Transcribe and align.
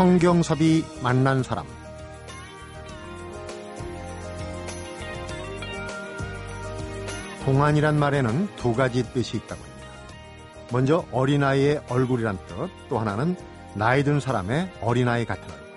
성경섭이 0.00 0.82
만난 1.02 1.42
사람 1.42 1.66
동안이란 7.44 7.98
말에는 7.98 8.48
두 8.56 8.74
가지 8.74 9.02
뜻이 9.12 9.36
있다고 9.36 9.60
합니다. 9.60 9.86
먼저 10.72 11.04
어린아이의 11.12 11.82
얼굴이란 11.90 12.38
뜻, 12.46 12.70
또 12.88 12.98
하나는 12.98 13.36
나이 13.74 14.02
든 14.02 14.20
사람의 14.20 14.72
어린아이 14.80 15.26
같은 15.26 15.42
얼굴. 15.42 15.68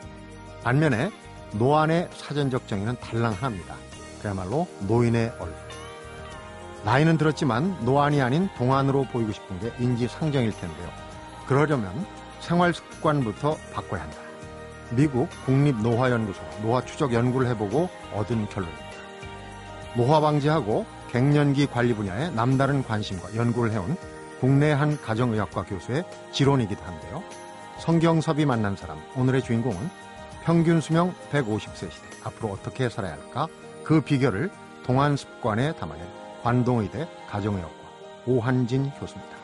반면에 0.64 1.12
노안의 1.56 2.08
사전적 2.14 2.70
정의는 2.70 2.96
달랑 3.02 3.34
하나입니다. 3.34 3.76
그야말로 4.22 4.70
노인의 4.88 5.34
얼굴. 5.38 5.54
나이는 6.86 7.18
들었지만 7.18 7.84
노안이 7.84 8.22
아닌 8.22 8.48
동안으로 8.58 9.04
보이고 9.12 9.34
싶은 9.34 9.60
게 9.60 9.74
인지상정일 9.80 10.54
텐데요. 10.54 10.90
그러려면 11.46 12.23
생활 12.44 12.74
습관부터 12.74 13.58
바꿔야 13.74 14.02
한다. 14.02 14.18
미국 14.92 15.30
국립노화연구소가 15.46 16.62
노화 16.62 16.84
추적 16.84 17.14
연구를 17.14 17.48
해보고 17.48 17.90
얻은 18.14 18.50
결론입니다. 18.50 18.86
노화 19.96 20.20
방지하고 20.20 20.86
갱년기 21.12 21.68
관리 21.68 21.94
분야에 21.94 22.32
남다른 22.32 22.84
관심과 22.84 23.36
연구를 23.36 23.72
해온 23.72 23.96
국내 24.40 24.72
한 24.72 25.00
가정의학과 25.02 25.64
교수의 25.64 26.04
지론이기도 26.32 26.84
한데요. 26.84 27.24
성경섭이 27.80 28.46
만난 28.46 28.76
사람, 28.76 29.00
오늘의 29.16 29.44
주인공은 29.44 29.90
평균 30.44 30.82
수명 30.82 31.14
150세 31.32 31.90
시대, 31.90 32.08
앞으로 32.24 32.50
어떻게 32.50 32.90
살아야 32.90 33.14
할까? 33.14 33.48
그 33.86 34.02
비결을 34.02 34.52
동안 34.86 35.16
습관에 35.16 35.74
담아낸 35.76 36.06
관동의대 36.44 37.08
가정의학과 37.30 37.74
오한진 38.28 38.92
교수입니다. 39.00 39.43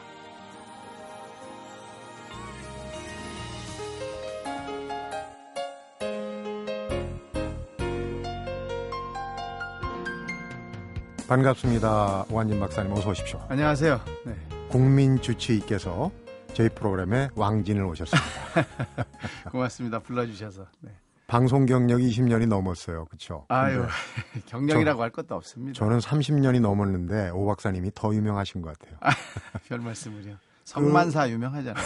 반갑습니다. 11.30 12.26
오한진 12.32 12.60
박사님 12.60 12.92
어서 12.92 13.12
오십시오. 13.12 13.40
안녕하세요. 13.50 14.02
네. 14.26 14.36
국민 14.68 15.22
주치의께서 15.22 16.12
저희 16.56 16.70
프로그램에 16.70 17.30
왕진을 17.36 17.86
오셨습니다. 17.86 18.30
고맙습니다. 19.52 20.00
불러주셔서. 20.00 20.66
네. 20.80 20.92
방송 21.28 21.68
경력이 21.68 22.10
20년이 22.10 22.48
넘었어요. 22.48 23.06
그렇죠? 23.06 23.46
아유, 23.50 23.86
경력이라고 24.48 24.98
저, 24.98 25.04
할 25.04 25.12
것도 25.12 25.36
없습니다. 25.36 25.78
저는 25.78 26.00
30년이 26.00 26.62
넘었는데 26.62 27.30
오 27.30 27.46
박사님이 27.46 27.92
더 27.94 28.12
유명하신 28.12 28.64
것 28.64 28.76
같아요. 28.80 28.98
아, 29.02 29.12
별 29.70 29.82
말씀을요. 29.82 30.36
성만사 30.64 31.28
그, 31.28 31.34
유명하잖아요. 31.34 31.86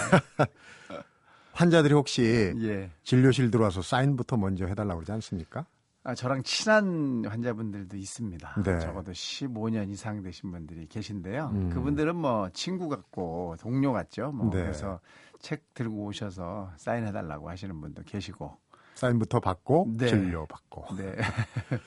환자들이 1.52 1.94
혹시 1.94 2.54
예. 2.62 2.92
진료실 3.04 3.52
들어와서 3.52 3.82
사인부터 3.82 4.38
먼저 4.38 4.66
해달라고 4.68 5.02
그러지 5.02 5.12
않습니까? 5.12 5.66
아, 6.06 6.14
저랑 6.14 6.44
친한 6.44 7.24
환자분들도 7.26 7.96
있습니다. 7.96 8.62
네. 8.64 8.80
적어도 8.80 9.14
15년 9.14 9.90
이상 9.90 10.22
되신 10.22 10.52
분들이 10.52 10.86
계신데요. 10.86 11.52
음. 11.54 11.70
그분들은 11.70 12.16
뭐 12.16 12.50
친구 12.50 12.90
같고 12.90 13.56
동료 13.62 13.94
같죠. 13.94 14.32
뭐 14.34 14.50
네. 14.50 14.64
그래서 14.64 15.00
책 15.40 15.74
들고 15.74 16.06
오셔서 16.06 16.72
사인해달라고 16.76 17.50
하시는 17.50 17.80
분도 17.80 18.04
계시고. 18.04 18.58
사인부터 18.96 19.40
받고 19.40 19.94
네. 19.98 20.08
진료 20.08 20.46
받고. 20.46 20.96
네. 20.98 21.16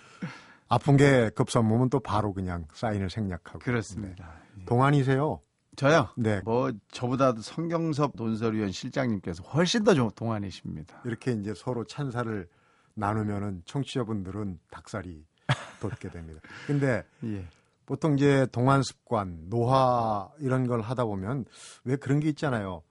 아픈 0.69 0.97
게 0.97 1.31
급선무면 1.31 1.91
또 1.91 2.01
바로 2.01 2.33
그냥 2.33 2.65
사인을 2.73 3.11
생략하고. 3.11 3.59
그렇습니다. 3.59 4.33
네. 4.55 4.65
동안이세요? 4.65 5.41
저요? 5.77 6.09
네. 6.17 6.41
뭐 6.43 6.73
저보다도 6.91 7.43
성경섭 7.43 8.13
논설위원 8.17 8.73
실장님께서 8.73 9.43
훨씬 9.43 9.85
더 9.85 9.93
동안이십니다. 10.09 11.03
이렇게 11.05 11.33
이제 11.33 11.53
서로 11.55 11.85
찬사를 11.85 12.49
나누면은 12.97 13.63
청취자분들은 13.67 14.59
닭살이 14.71 15.25
돋게 15.81 16.09
됩니다. 16.09 16.41
근데 16.67 17.05
예. 17.25 17.47
보통 17.85 18.15
이제 18.15 18.47
동안 18.51 18.83
습관, 18.83 19.49
노화 19.49 20.29
이런 20.41 20.67
걸 20.67 20.81
하다 20.81 21.05
보면 21.05 21.45
왜 21.85 21.97
그런 21.97 22.19
게 22.21 22.29
있잖아요. 22.31 22.83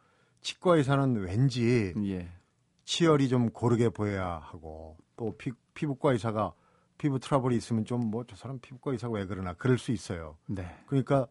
치과 0.42 0.76
의사는 0.78 1.16
왠지 1.18 1.94
예. 2.06 2.30
치열이 2.86 3.28
좀 3.30 3.50
고르게 3.50 3.90
보여야 3.90 4.40
하고 4.44 4.96
또 5.18 5.36
피, 5.38 5.52
피부과 5.74 6.12
의사가 6.14 6.54
피부 6.98 7.20
트러블이 7.20 7.56
있으면 7.58 7.84
좀 7.84 8.10
뭐 8.12 8.24
저 8.28 8.36
사람 8.36 8.60
피부과 8.60 8.92
의사가 8.92 9.14
왜 9.14 9.26
그러나 9.26 9.54
그럴 9.54 9.78
수 9.78 9.92
있어요. 9.92 10.38
네. 10.46 10.66
그러니까 10.86 11.28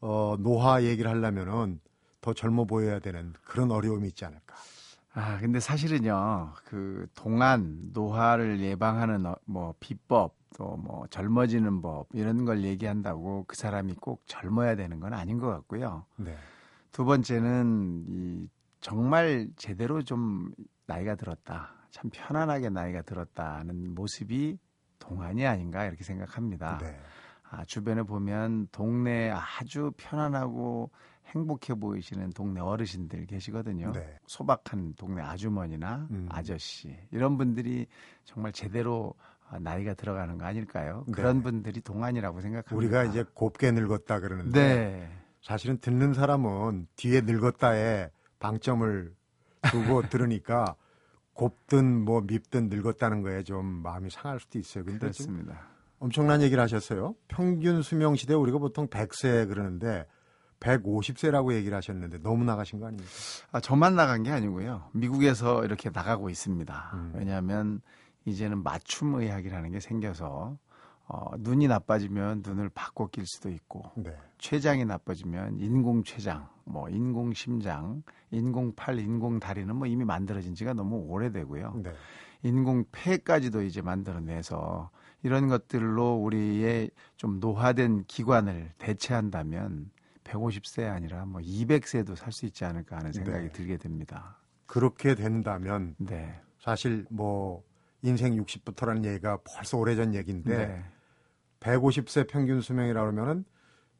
어 0.00 0.36
노화 0.38 0.82
얘기를 0.82 1.10
하려면은 1.10 1.80
더 2.20 2.34
젊어 2.34 2.64
보여야 2.64 2.98
되는 2.98 3.32
그런 3.44 3.70
어려움이 3.70 4.08
있지 4.08 4.24
않을까. 4.24 4.56
아, 5.14 5.38
근데 5.38 5.58
사실은요, 5.58 6.52
그 6.64 7.08
동안 7.14 7.90
노화를 7.92 8.60
예방하는 8.60 9.26
어, 9.26 9.36
뭐 9.44 9.74
비법 9.80 10.36
또 10.56 10.76
뭐 10.76 11.06
젊어지는 11.08 11.82
법 11.82 12.08
이런 12.12 12.44
걸 12.44 12.62
얘기한다고 12.64 13.44
그 13.46 13.56
사람이 13.56 13.94
꼭 13.94 14.22
젊어야 14.26 14.76
되는 14.76 14.98
건 15.00 15.12
아닌 15.12 15.38
것 15.38 15.48
같고요. 15.48 16.04
네. 16.16 16.36
두 16.92 17.04
번째는 17.04 18.04
이 18.08 18.48
정말 18.80 19.48
제대로 19.56 20.02
좀 20.02 20.52
나이가 20.86 21.14
들었다, 21.14 21.72
참 21.90 22.10
편안하게 22.12 22.70
나이가 22.70 23.02
들었다는 23.02 23.94
모습이 23.94 24.58
동안이 24.98 25.46
아닌가 25.46 25.84
이렇게 25.84 26.02
생각합니다. 26.04 26.78
네. 26.78 26.98
아, 27.50 27.64
주변에 27.64 28.02
보면 28.02 28.68
동네 28.72 29.30
아주 29.30 29.92
편안하고 29.96 30.90
행복해 31.28 31.74
보이시는 31.74 32.30
동네 32.30 32.60
어르신들 32.60 33.26
계시거든요. 33.26 33.92
네. 33.92 34.18
소박한 34.26 34.94
동네 34.94 35.22
아주머니나 35.22 36.08
음. 36.10 36.26
아저씨 36.30 36.96
이런 37.10 37.36
분들이 37.36 37.86
정말 38.24 38.52
제대로 38.52 39.14
나이가 39.60 39.94
들어가는 39.94 40.38
거 40.38 40.44
아닐까요? 40.44 41.04
네. 41.06 41.12
그런 41.12 41.42
분들이 41.42 41.80
동안이라고 41.80 42.40
생각합니다. 42.40 42.76
우리가 42.76 43.04
이제 43.04 43.24
곱게 43.34 43.70
늙었다 43.72 44.20
그러는데 44.20 44.60
네. 44.60 45.10
사실은 45.42 45.78
듣는 45.78 46.12
사람은 46.14 46.86
뒤에 46.96 47.22
늙었다에 47.22 48.10
방점을 48.38 49.14
두고 49.70 50.02
들으니까 50.08 50.76
곱든 51.32 52.04
뭐 52.04 52.20
밉든 52.20 52.68
늙었다는 52.68 53.22
거에 53.22 53.42
좀 53.44 53.64
마음이 53.64 54.10
상할 54.10 54.40
수도 54.40 54.58
있어요. 54.58 54.84
근데 54.84 54.98
그렇습니다. 54.98 55.68
엄청난 56.00 56.42
얘기를 56.42 56.62
하셨어요. 56.62 57.14
평균 57.28 57.82
수명 57.82 58.16
시대 58.16 58.34
우리가 58.34 58.58
보통 58.58 58.88
100세 58.88 59.48
그러는데 59.48 60.06
150세라고 60.60 61.54
얘기를 61.54 61.76
하셨는데 61.76 62.18
너무 62.18 62.44
나가신 62.44 62.80
거 62.80 62.86
아닙니까? 62.86 63.10
아, 63.52 63.60
저만 63.60 63.94
나간 63.94 64.22
게 64.22 64.30
아니고요. 64.30 64.90
미국에서 64.92 65.64
이렇게 65.64 65.90
나가고 65.90 66.30
있습니다. 66.30 66.90
음. 66.94 67.12
왜냐하면 67.14 67.80
이제는 68.24 68.62
맞춤 68.62 69.14
의학이라는 69.14 69.70
게 69.70 69.80
생겨서 69.80 70.58
어, 71.10 71.30
눈이 71.38 71.68
나빠지면 71.68 72.42
눈을 72.44 72.68
바꿔 72.68 73.06
낄 73.06 73.26
수도 73.26 73.48
있고 73.48 73.90
네. 73.96 74.14
췌장이 74.36 74.84
나빠지면 74.84 75.58
인공 75.58 76.04
췌장, 76.04 76.48
뭐 76.64 76.90
인공 76.90 77.32
심장, 77.32 78.02
인공 78.30 78.74
팔, 78.74 78.98
인공 78.98 79.40
다리는 79.40 79.74
뭐 79.74 79.86
이미 79.86 80.04
만들어진 80.04 80.54
지가 80.54 80.74
너무 80.74 80.96
오래되고요. 81.08 81.80
네. 81.82 81.92
인공 82.42 82.84
폐까지도 82.92 83.62
이제 83.62 83.80
만들어내서 83.80 84.90
이런 85.22 85.48
것들로 85.48 86.16
우리의 86.16 86.90
좀 87.16 87.40
노화된 87.40 88.04
기관을 88.06 88.72
대체한다면 88.78 89.90
150세 90.28 90.86
아니라 90.88 91.24
뭐 91.24 91.40
200세도 91.40 92.14
살 92.16 92.32
수 92.32 92.46
있지 92.46 92.64
않을까 92.64 92.96
하는 92.98 93.12
생각이 93.12 93.44
네. 93.46 93.52
들게 93.52 93.76
됩니다. 93.76 94.38
그렇게 94.66 95.14
된다면 95.14 95.94
네. 95.98 96.40
사실 96.60 97.06
뭐 97.10 97.64
인생 98.02 98.34
60부터라는 98.36 99.04
얘기가 99.04 99.38
벌써 99.44 99.78
오래전 99.78 100.14
얘기인데 100.14 100.66
네. 100.66 100.84
150세 101.60 102.28
평균 102.28 102.60
수명이라 102.60 103.00
그러면은 103.00 103.44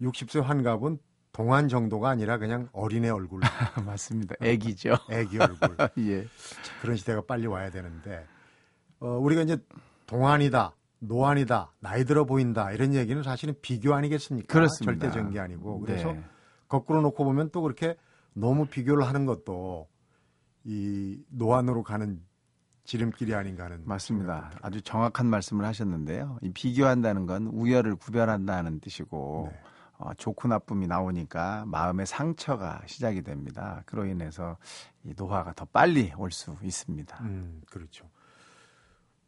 60세 0.00 0.42
환갑은 0.42 0.98
동안 1.32 1.68
정도가 1.68 2.08
아니라 2.10 2.38
그냥 2.38 2.68
어린애 2.72 3.08
얼굴. 3.10 3.40
맞습니다. 3.84 4.34
애기죠. 4.40 4.96
애기 5.10 5.38
얼굴. 5.38 5.76
예. 5.98 6.26
그런 6.80 6.96
시대가 6.96 7.22
빨리 7.22 7.46
와야 7.46 7.70
되는데 7.70 8.26
어, 9.00 9.18
우리가 9.18 9.42
이제 9.42 9.56
동안이다. 10.06 10.72
노안이다, 11.00 11.72
나이 11.80 12.04
들어 12.04 12.24
보인다 12.24 12.72
이런 12.72 12.94
얘기는 12.94 13.22
사실은 13.22 13.54
비교 13.62 13.94
아니겠습니까? 13.94 14.52
그렇습니다. 14.52 15.06
절대적인 15.06 15.32
게 15.32 15.40
아니고 15.40 15.80
그래서 15.80 16.12
네. 16.12 16.24
거꾸로 16.68 17.00
놓고 17.02 17.24
보면 17.24 17.50
또 17.50 17.62
그렇게 17.62 17.96
너무 18.34 18.66
비교를 18.66 19.06
하는 19.06 19.24
것도 19.26 19.88
이 20.64 21.22
노안으로 21.30 21.82
가는 21.82 22.20
지름길이 22.84 23.34
아닌가 23.34 23.64
하는 23.64 23.82
맞습니다. 23.84 24.50
아주 24.62 24.80
정확한 24.82 25.26
말씀을 25.26 25.64
하셨는데요. 25.64 26.38
이 26.42 26.50
비교한다는 26.52 27.26
건 27.26 27.46
우열을 27.46 27.96
구별한다는 27.96 28.80
뜻이고 28.80 29.50
네. 29.52 29.60
어, 29.98 30.14
좋고 30.14 30.48
나쁨이 30.48 30.86
나오니까 30.86 31.64
마음의 31.66 32.06
상처가 32.06 32.80
시작이 32.86 33.22
됩니다. 33.22 33.82
그로 33.84 34.06
인해서 34.06 34.56
이 35.04 35.12
노화가 35.16 35.54
더 35.54 35.64
빨리 35.66 36.12
올 36.16 36.30
수 36.30 36.56
있습니다. 36.62 37.18
음, 37.24 37.60
그렇죠. 37.70 38.08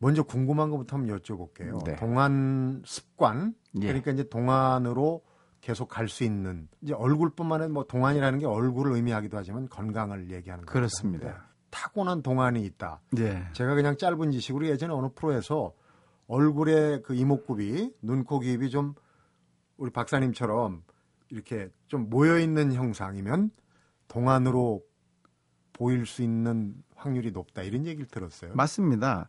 먼저 0.01 0.23
궁금한 0.23 0.71
것부터 0.71 0.97
한번 0.97 1.19
여쭤볼게요. 1.19 1.85
네. 1.85 1.97
동안 1.97 2.83
습관 2.85 3.55
예. 3.77 3.87
그러니까 3.87 4.11
이제 4.11 4.29
동안으로 4.29 5.23
계속 5.61 5.89
갈 5.89 6.09
수 6.09 6.25
있는 6.25 6.69
이제 6.81 6.95
얼굴뿐만 6.95 7.61
아니라 7.61 7.73
뭐 7.75 7.85
동안이라는 7.85 8.39
게 8.39 8.47
얼굴을 8.47 8.93
의미하기도 8.93 9.37
하지만 9.37 9.69
건강을 9.69 10.31
얘기하는 10.31 10.65
거죠. 10.65 10.73
그렇습니다. 10.73 11.49
타고난 11.69 12.23
동안이 12.23 12.65
있다. 12.65 13.03
네. 13.13 13.45
제가 13.53 13.75
그냥 13.75 13.97
짧은 13.97 14.31
지식으로 14.33 14.67
예전에 14.69 14.93
어느 14.93 15.09
프로에서 15.15 15.75
얼굴에 16.27 17.03
그 17.03 17.15
이목구비, 17.15 17.95
눈, 18.03 18.25
코, 18.25 18.41
귀 18.41 18.55
입이 18.55 18.71
좀 18.71 18.95
우리 19.77 19.91
박사님처럼 19.91 20.83
이렇게 21.29 21.69
좀 21.89 22.09
모여 22.09 22.39
있는 22.39 22.73
형상이면 22.73 23.51
동안으로 24.09 24.83
보일 25.75 26.07
수 26.07 26.23
있는 26.23 26.75
확률이 26.97 27.33
높다 27.33 27.63
이런 27.63 27.87
얘기를 27.87 28.07
들었어요. 28.07 28.55
맞습니다. 28.55 29.29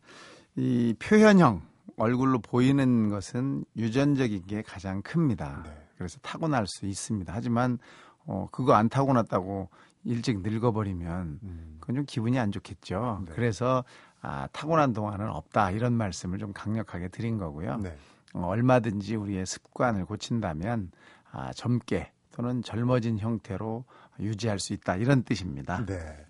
이 0.55 0.93
표현형 0.99 1.61
얼굴로 1.97 2.39
보이는 2.39 3.09
것은 3.09 3.65
유전적인 3.77 4.47
게 4.47 4.61
가장 4.61 5.01
큽니다. 5.01 5.63
네. 5.65 5.87
그래서 5.97 6.19
타고날 6.21 6.65
수 6.67 6.85
있습니다. 6.85 7.31
하지만 7.33 7.77
어 8.25 8.47
그거 8.51 8.73
안 8.73 8.89
타고났다고 8.89 9.69
일찍 10.03 10.41
늙어버리면 10.41 11.39
음, 11.43 11.77
그건 11.79 11.95
좀 11.97 12.05
기분이 12.05 12.39
안 12.39 12.51
좋겠죠. 12.51 13.23
네. 13.27 13.33
그래서 13.35 13.83
아, 14.21 14.47
타고난 14.51 14.93
동안은 14.93 15.29
없다 15.29 15.71
이런 15.71 15.93
말씀을 15.93 16.37
좀 16.37 16.53
강력하게 16.53 17.09
드린 17.09 17.37
거고요. 17.37 17.77
네. 17.77 17.95
어, 18.33 18.45
얼마든지 18.47 19.15
우리의 19.15 19.45
습관을 19.45 20.05
고친다면 20.05 20.91
아, 21.31 21.51
젊게 21.53 22.11
또는 22.31 22.61
젊어진 22.63 23.19
형태로 23.19 23.83
유지할 24.19 24.59
수 24.59 24.73
있다 24.73 24.95
이런 24.95 25.23
뜻입니다. 25.23 25.85
네. 25.85 26.25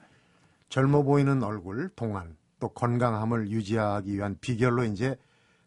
젊어 0.70 1.04
보이는 1.04 1.44
얼굴, 1.44 1.90
동안, 1.90 2.38
또 2.62 2.70
건강함을 2.70 3.50
유지하기 3.50 4.14
위한 4.16 4.38
비결로 4.40 4.86
이제 4.86 5.18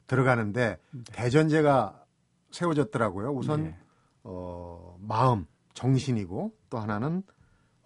들어가는데 0.06 0.78
대전제가 1.12 2.04
세워졌더라고요. 2.52 3.32
우선 3.32 3.66
예. 3.66 3.76
어, 4.22 4.96
마음, 5.00 5.44
정신이고 5.74 6.54
또 6.70 6.78
하나는 6.78 7.22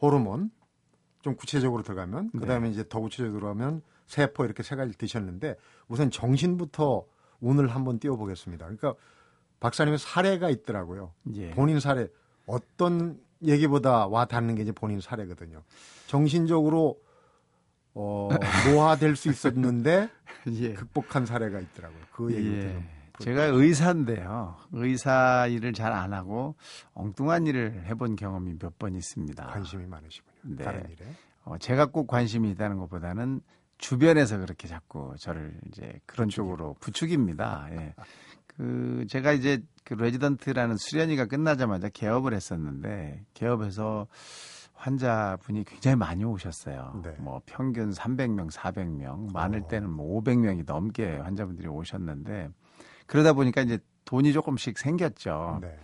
호르몬. 0.01 0.53
좀 1.23 1.35
구체적으로 1.35 1.83
들어가면 1.83 2.31
네. 2.33 2.41
그다음에 2.41 2.71
이제 2.71 2.85
더 2.89 3.01
구체적으로 3.01 3.49
하면 3.49 3.83
세포 4.07 4.45
이렇게 4.45 4.63
세 4.63 4.77
가지 4.77 4.97
드셨는데 4.97 5.57
우선 5.89 6.11
정신부터 6.11 7.05
운을 7.41 7.69
한번 7.69 7.99
띄워보겠습니다. 7.99 8.67
그러니까 8.67 8.95
박사님의 9.59 9.99
사례가 9.99 10.49
있더라고요. 10.51 11.13
예. 11.35 11.51
본인 11.51 11.81
사례 11.81 12.09
어떤 12.47 13.19
얘기보다 13.43 14.07
와 14.07 14.27
닿는 14.27 14.55
게 14.55 14.63
이제 14.63 14.73
본인 14.73 15.01
사례거든요. 15.01 15.63
정신적으로 16.07 17.01
어, 18.01 18.29
노화될 18.71 19.17
수 19.17 19.29
있었는데 19.29 20.09
예. 20.53 20.73
극복한 20.75 21.27
사례가 21.27 21.59
있더라고요. 21.61 22.01
그 22.13 22.33
예. 22.35 22.73
좀. 22.73 22.89
제가 23.21 23.45
의사인데요. 23.47 24.55
의사 24.73 25.49
일을 25.49 25.73
잘 25.73 25.93
안 25.93 26.13
하고 26.13 26.55
엉뚱한 26.95 27.47
일을 27.49 27.85
해본 27.87 28.15
경험이 28.15 28.55
몇 28.61 28.79
번 28.79 28.95
있습니다. 28.95 29.45
관심이 29.47 29.87
많으시군요. 29.87 30.57
네. 30.57 30.65
다른 30.65 30.85
일에. 30.89 31.05
어, 31.45 31.59
제가 31.59 31.87
꼭 31.87 32.07
관심이 32.07 32.49
있다는 32.53 32.79
것보다는 32.79 33.41
주변에서 33.79 34.39
그렇게 34.39 34.69
자꾸 34.69 35.15
저를 35.19 35.59
이제 35.67 36.01
그런 36.07 36.29
쪽으로 36.29 36.77
부축입니다. 36.79 37.69
예. 37.73 37.95
그 38.47 39.05
제가 39.09 39.33
이제 39.33 39.63
그 39.85 39.95
레지던트라는 39.95 40.77
수련의가 40.77 41.27
끝나자마자 41.27 41.89
개업을 41.89 42.35
했었는데 42.35 43.25
개업해서 43.35 44.07
환자분이 44.79 45.65
굉장히 45.65 45.97
많이 45.97 46.25
오셨어요. 46.25 47.01
네. 47.05 47.11
뭐 47.19 47.43
평균 47.47 47.91
300명, 47.91 48.51
400명, 48.51 49.33
많을 49.33 49.63
어. 49.65 49.69
때는 49.69 49.91
뭐 49.91 50.23
500명이 50.23 50.65
넘게 50.67 51.17
환자분들이 51.17 51.67
오셨는데 51.69 52.49
그러다 53.07 53.33
보니까 53.33 53.61
이제 53.63 53.79
돈이 54.05 54.33
조금씩 54.33 54.79
생겼죠. 54.79 55.59
네. 55.61 55.77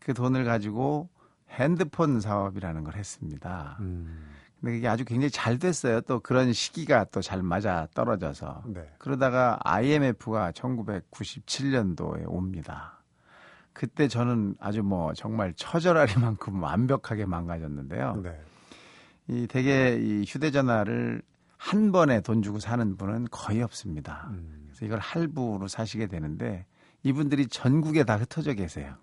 그 0.00 0.12
돈을 0.14 0.44
가지고 0.44 1.08
핸드폰 1.50 2.20
사업이라는 2.20 2.82
걸 2.84 2.96
했습니다. 2.96 3.76
음, 3.80 4.32
근데 4.60 4.72
그게 4.74 4.88
아주 4.88 5.04
굉장히 5.04 5.30
잘 5.30 5.58
됐어요. 5.58 6.00
또 6.00 6.18
그런 6.20 6.52
시기가 6.52 7.04
또 7.04 7.20
잘 7.20 7.42
맞아 7.42 7.86
떨어져서. 7.94 8.64
네. 8.66 8.90
그러다가 8.98 9.58
IMF가 9.62 10.50
1997년도에 10.52 12.24
옵니다. 12.26 12.98
그때 13.74 14.08
저는 14.08 14.54
아주 14.60 14.82
뭐 14.82 15.12
정말 15.12 15.52
처절하리만큼 15.54 16.62
완벽하게 16.62 17.26
망가졌는데요. 17.26 18.22
네. 18.22 18.40
이 19.26 19.46
대개 19.48 19.96
이 20.00 20.24
휴대전화를 20.26 21.22
한 21.58 21.92
번에 21.92 22.20
돈 22.20 22.40
주고 22.42 22.60
사는 22.60 22.96
분은 22.96 23.26
거의 23.30 23.62
없습니다. 23.62 24.28
음, 24.30 24.66
그래서 24.68 24.84
이걸 24.86 24.98
할부로 25.00 25.66
사시게 25.66 26.06
되는데 26.06 26.66
이분들이 27.02 27.48
전국에 27.48 28.04
다 28.04 28.16
흩어져 28.16 28.54
계세요. 28.54 28.94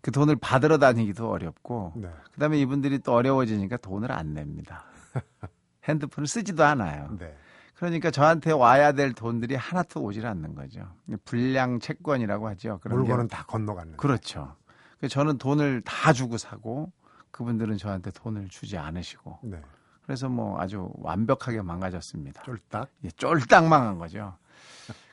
그 0.00 0.12
돈을 0.12 0.36
받으러 0.36 0.78
다니기도 0.78 1.30
어렵고 1.30 1.94
네. 1.96 2.08
그다음에 2.32 2.58
이분들이 2.60 2.98
또 2.98 3.14
어려워지니까 3.14 3.78
돈을 3.78 4.12
안 4.12 4.34
냅니다. 4.34 4.84
핸드폰을 5.88 6.26
쓰지도 6.26 6.62
않아요. 6.62 7.16
네. 7.18 7.34
그러니까 7.78 8.10
저한테 8.10 8.50
와야 8.50 8.90
될 8.92 9.12
돈들이 9.12 9.54
하나도 9.54 10.02
오질 10.02 10.26
않는 10.26 10.54
거죠. 10.56 10.80
불량 11.24 11.78
채권이라고 11.78 12.48
하죠. 12.48 12.80
그런 12.82 12.98
게- 12.98 13.02
물건은 13.06 13.28
다 13.28 13.44
건너갔는데. 13.46 13.96
그렇죠. 13.98 14.56
그래서 14.98 15.12
저는 15.12 15.38
돈을 15.38 15.82
다 15.82 16.12
주고 16.12 16.38
사고 16.38 16.90
그분들은 17.30 17.76
저한테 17.76 18.10
돈을 18.10 18.48
주지 18.48 18.76
않으시고 18.76 19.38
네. 19.42 19.62
그래서 20.02 20.28
뭐 20.28 20.60
아주 20.60 20.90
완벽하게 20.94 21.62
망가졌습니다. 21.62 22.42
쫄딱. 22.42 22.88
예, 23.04 23.10
쫄딱 23.10 23.66
망한 23.68 23.98
거죠. 23.98 24.34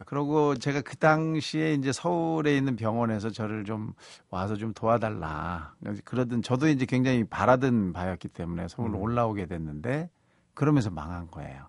그리고 0.05 0.55
제가 0.55 0.81
그 0.81 0.95
당시에 0.95 1.73
이제 1.73 1.91
서울에 1.91 2.57
있는 2.57 2.75
병원에서 2.77 3.29
저를 3.29 3.63
좀 3.65 3.93
와서 4.31 4.55
좀 4.55 4.73
도와달라. 4.73 5.75
그러던 6.05 6.41
저도 6.41 6.67
이제 6.69 6.85
굉장히 6.85 7.25
바라던 7.25 7.93
바였기 7.93 8.29
때문에 8.29 8.69
서울로 8.69 8.97
음. 8.97 9.03
올라오게 9.03 9.45
됐는데 9.45 10.09
그러면서 10.55 10.89
망한 10.89 11.29
거예요. 11.29 11.67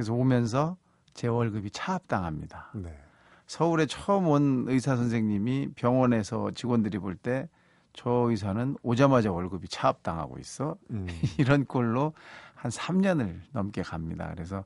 그래서 0.00 0.14
오면서 0.14 0.78
제 1.12 1.26
월급이 1.28 1.70
차압당합니다. 1.72 2.70
네. 2.74 2.98
서울에 3.46 3.84
처음 3.84 4.28
온 4.28 4.64
의사 4.66 4.96
선생님이 4.96 5.72
병원에서 5.74 6.52
직원들이 6.52 6.98
볼 6.98 7.16
때 7.16 7.48
저 7.92 8.08
의사는 8.30 8.76
오자마자 8.82 9.30
월급이 9.30 9.68
차압당하고 9.68 10.38
있어. 10.38 10.76
음, 10.90 11.06
이런 11.38 11.66
꼴로 11.66 12.14
한 12.54 12.70
3년을 12.70 13.40
넘게 13.52 13.82
갑니다. 13.82 14.30
그래서 14.32 14.64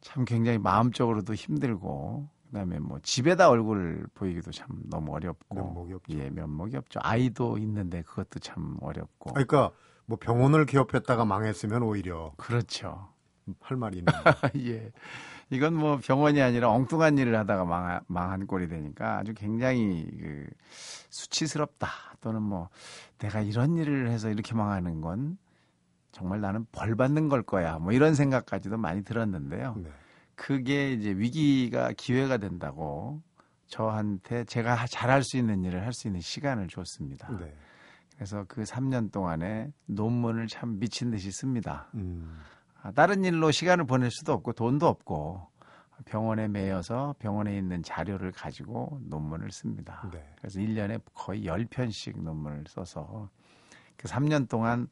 참 0.00 0.24
굉장히 0.24 0.58
마음적으로도 0.58 1.34
힘들고 1.34 2.26
그다음에 2.46 2.80
뭐 2.80 2.98
집에다 3.02 3.48
얼굴 3.48 4.06
보이기도 4.14 4.50
참 4.50 4.66
너무 4.90 5.14
어렵고 5.14 5.54
면목이 5.54 5.92
없죠. 5.92 6.18
예, 6.18 6.30
면목이 6.30 6.76
없죠. 6.78 6.98
아이도 7.02 7.58
있는데 7.58 8.02
그것도 8.02 8.40
참 8.40 8.76
어렵고 8.80 9.34
그러니까 9.34 9.70
뭐 10.06 10.18
병원을 10.18 10.66
개업했다가 10.66 11.24
망했으면 11.26 11.82
오히려 11.82 12.32
그렇죠. 12.38 13.11
할 13.60 13.76
말이 13.76 13.98
있는. 13.98 14.12
예. 14.66 14.92
이건 15.50 15.74
뭐 15.74 15.98
병원이 15.98 16.40
아니라 16.40 16.70
엉뚱한 16.70 17.18
일을 17.18 17.36
하다가 17.36 17.64
망하, 17.64 18.00
망한 18.06 18.46
꼴이 18.46 18.68
되니까 18.68 19.18
아주 19.18 19.34
굉장히 19.34 20.06
그 20.18 20.46
수치스럽다. 21.10 21.88
또는 22.20 22.42
뭐 22.42 22.68
내가 23.18 23.40
이런 23.40 23.76
일을 23.76 24.08
해서 24.08 24.30
이렇게 24.30 24.54
망하는 24.54 25.00
건 25.00 25.36
정말 26.12 26.40
나는 26.40 26.66
벌 26.72 26.94
받는 26.94 27.28
걸 27.28 27.42
거야. 27.42 27.78
뭐 27.78 27.92
이런 27.92 28.14
생각까지도 28.14 28.76
많이 28.76 29.02
들었는데요. 29.02 29.74
네. 29.76 29.90
그게 30.34 30.92
이제 30.92 31.10
위기가 31.10 31.92
기회가 31.96 32.36
된다고 32.36 33.20
저한테 33.66 34.44
제가 34.44 34.86
잘할 34.86 35.22
수 35.22 35.36
있는 35.36 35.64
일을 35.64 35.82
할 35.82 35.92
수 35.92 36.06
있는 36.08 36.20
시간을 36.20 36.68
줬습니다. 36.68 37.28
네. 37.38 37.54
그래서 38.14 38.44
그 38.46 38.62
3년 38.62 39.10
동안에 39.10 39.72
논문을 39.86 40.46
참 40.46 40.78
미친 40.78 41.10
듯이 41.10 41.32
씁니다. 41.32 41.88
음, 41.94 42.38
아, 42.38 42.42
다른 42.94 43.24
일로 43.24 43.50
시간을 43.50 43.86
보낼 43.86 44.10
수도 44.10 44.32
없고 44.32 44.52
돈도 44.52 44.86
없고 44.86 45.48
병원에 46.04 46.48
매여서 46.48 47.14
병원에 47.18 47.56
있는 47.56 47.82
자료를 47.82 48.32
가지고 48.32 49.00
논문을 49.04 49.50
씁니다. 49.50 50.08
네. 50.12 50.24
그래서 50.38 50.58
1년에 50.58 51.00
거의 51.14 51.44
10편씩 51.44 52.20
논문을 52.20 52.64
써서 52.68 53.28
그 53.96 54.08
3년 54.08 54.48
동안 54.48 54.88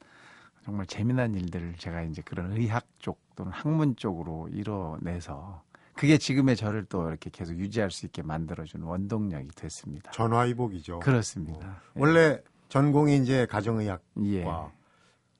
정말 0.64 0.87
재미난 0.87 1.35
일들을 1.35 1.75
제가 1.78 2.02
이제 2.02 2.23
그런 2.23 2.52
의학 2.52 2.87
쪽 2.99 3.20
또는 3.35 3.50
학문 3.52 3.97
쪽으로 3.97 4.49
이뤄내서 4.52 5.62
그게 5.94 6.16
지금의 6.16 6.56
저를 6.56 6.85
또 6.85 7.09
이렇게 7.09 7.28
계속 7.30 7.59
유지할 7.59 7.90
수 7.90 8.06
있게 8.06 8.23
만들어주는 8.23 8.87
원동력이 8.87 9.49
됐습니다. 9.49 10.12
전화위복이죠. 10.12 11.00
그렇습니다. 11.00 11.80
원래 11.94 12.40
전공이 12.68 13.16
이제 13.18 13.47
가정의학 13.47 14.02
예. 14.25 14.44
과 14.44 14.73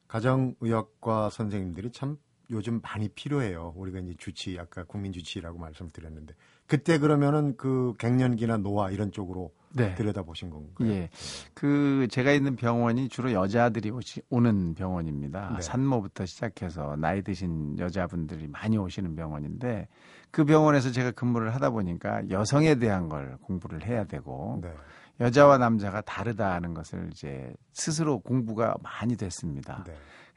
가정의학과 0.09 1.31
선생님들이 1.31 1.93
참 1.93 2.19
요즘 2.51 2.81
많이 2.83 3.09
필요해요. 3.09 3.75
우리가 3.77 4.01
이제 4.01 4.15
주치 4.19 4.59
아까 4.59 4.85
국민 4.85 5.13
주치라고 5.13 5.59
말씀드렸는데 5.59 6.35
그때 6.67 6.99
그러면은 6.99 7.57
그 7.57 7.95
갱년기나 7.99 8.59
노화 8.59 8.91
이런 8.91 9.13
쪽으로 9.13 9.53
네. 9.73 9.95
들여다 9.95 10.23
보신 10.23 10.51
건가요? 10.51 10.89
예. 10.89 11.11
그 11.55 12.09
제가 12.11 12.33
있는 12.33 12.57
병원이 12.57 13.09
주로 13.09 13.33
여자들이 13.33 13.91
오시, 13.91 14.23
오는 14.31 14.75
병원입니다. 14.75 15.53
네. 15.55 15.61
산모부터 15.61 16.27
시작해서 16.27 16.97
나이 16.97 17.23
드신 17.23 17.79
여자분들이 17.79 18.49
많이 18.49 18.77
오시는 18.79 19.15
병원인데 19.15 19.89
그 20.31 20.45
병원에서 20.45 20.91
제가 20.91 21.13
근무를 21.13 21.55
하다 21.55 21.71
보니까 21.71 22.29
여성에 22.31 22.77
대한 22.77 23.09
걸 23.09 23.37
공부를 23.43 23.85
해야 23.85 24.05
되고 24.05 24.61
네. 24.63 24.73
여자와 25.21 25.59
남자가 25.59 26.01
다르다는 26.01 26.73
것을 26.73 27.11
이제 27.13 27.53
스스로 27.73 28.21
공부가 28.21 28.75
많이 28.83 29.17
됐습니다. 29.17 29.85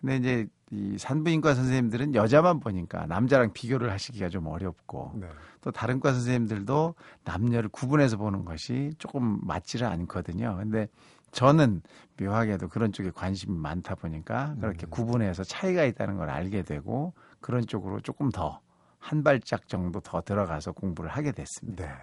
네. 0.04 0.14
근데 0.14 0.16
이제 0.18 0.48
이 0.72 0.98
산부인과 0.98 1.54
선생님들은 1.54 2.16
여자만 2.16 2.60
보니까 2.60 3.06
남자랑 3.06 3.54
비교를 3.54 3.92
하시기가 3.92 4.30
좀 4.30 4.48
어렵고 4.48 5.12
네. 5.16 5.28
또 5.62 5.72
다른 5.72 6.00
과 6.00 6.12
선생님들도 6.14 6.96
남녀를 7.24 7.70
구분해서 7.70 8.18
보는 8.18 8.44
것이 8.44 8.92
조금 8.98 9.40
맞지를 9.44 9.88
않거든요. 9.88 10.58
근데 10.58 10.88
저는 11.32 11.82
묘하게도 12.20 12.70
그런 12.70 12.92
쪽에 12.92 13.12
관심이 13.12 13.58
많다 13.58 13.96
보니까 13.96 14.56
그렇게 14.60 14.88
음. 14.88 14.90
구분해서 14.90 15.44
차이가 15.44 15.84
있다는 15.84 16.18
걸 16.18 16.30
알게 16.30 16.64
되고 16.64 17.14
그런 17.40 17.66
쪽으로 17.66 18.02
조금 18.02 18.30
더 18.30 18.64
한 19.04 19.22
발짝 19.22 19.68
정도 19.68 20.00
더 20.00 20.22
들어가서 20.22 20.72
공부를 20.72 21.10
하게 21.10 21.34
됐습니다. 21.34 21.86
네. 21.86 21.94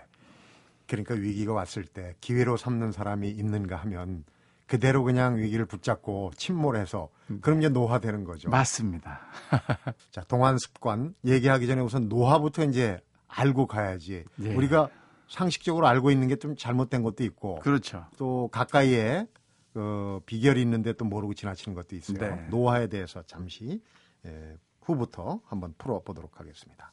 그러니까 0.86 1.14
위기가 1.14 1.54
왔을 1.54 1.84
때 1.84 2.14
기회로 2.20 2.58
삼는 2.58 2.92
사람이 2.92 3.30
있는가 3.30 3.76
하면 3.76 4.24
그대로 4.70 5.02
그냥 5.02 5.36
위기를 5.36 5.66
붙잡고 5.66 6.30
침몰해서 6.36 7.08
그럼 7.40 7.58
이제 7.58 7.68
노화되는 7.68 8.22
거죠. 8.22 8.50
맞습니다. 8.50 9.20
자, 10.12 10.22
동안 10.28 10.58
습관 10.58 11.12
얘기하기 11.24 11.66
전에 11.66 11.80
우선 11.82 12.08
노화부터 12.08 12.62
이제 12.66 13.00
알고 13.26 13.66
가야지. 13.66 14.24
예. 14.40 14.54
우리가 14.54 14.88
상식적으로 15.28 15.88
알고 15.88 16.12
있는 16.12 16.28
게 16.28 16.36
좀 16.36 16.54
잘못된 16.54 17.02
것도 17.02 17.24
있고 17.24 17.58
그렇죠. 17.58 18.06
또 18.16 18.48
가까이에 18.52 19.26
그 19.74 20.20
비결이 20.26 20.62
있는데 20.62 20.92
또 20.92 21.04
모르고 21.04 21.34
지나치는 21.34 21.74
것도 21.74 21.96
있어요. 21.96 22.18
네. 22.36 22.46
노화에 22.50 22.86
대해서 22.86 23.24
잠시 23.26 23.82
예, 24.24 24.56
후부터 24.82 25.40
한번 25.46 25.74
풀어보도록 25.78 26.38
하겠습니다. 26.38 26.92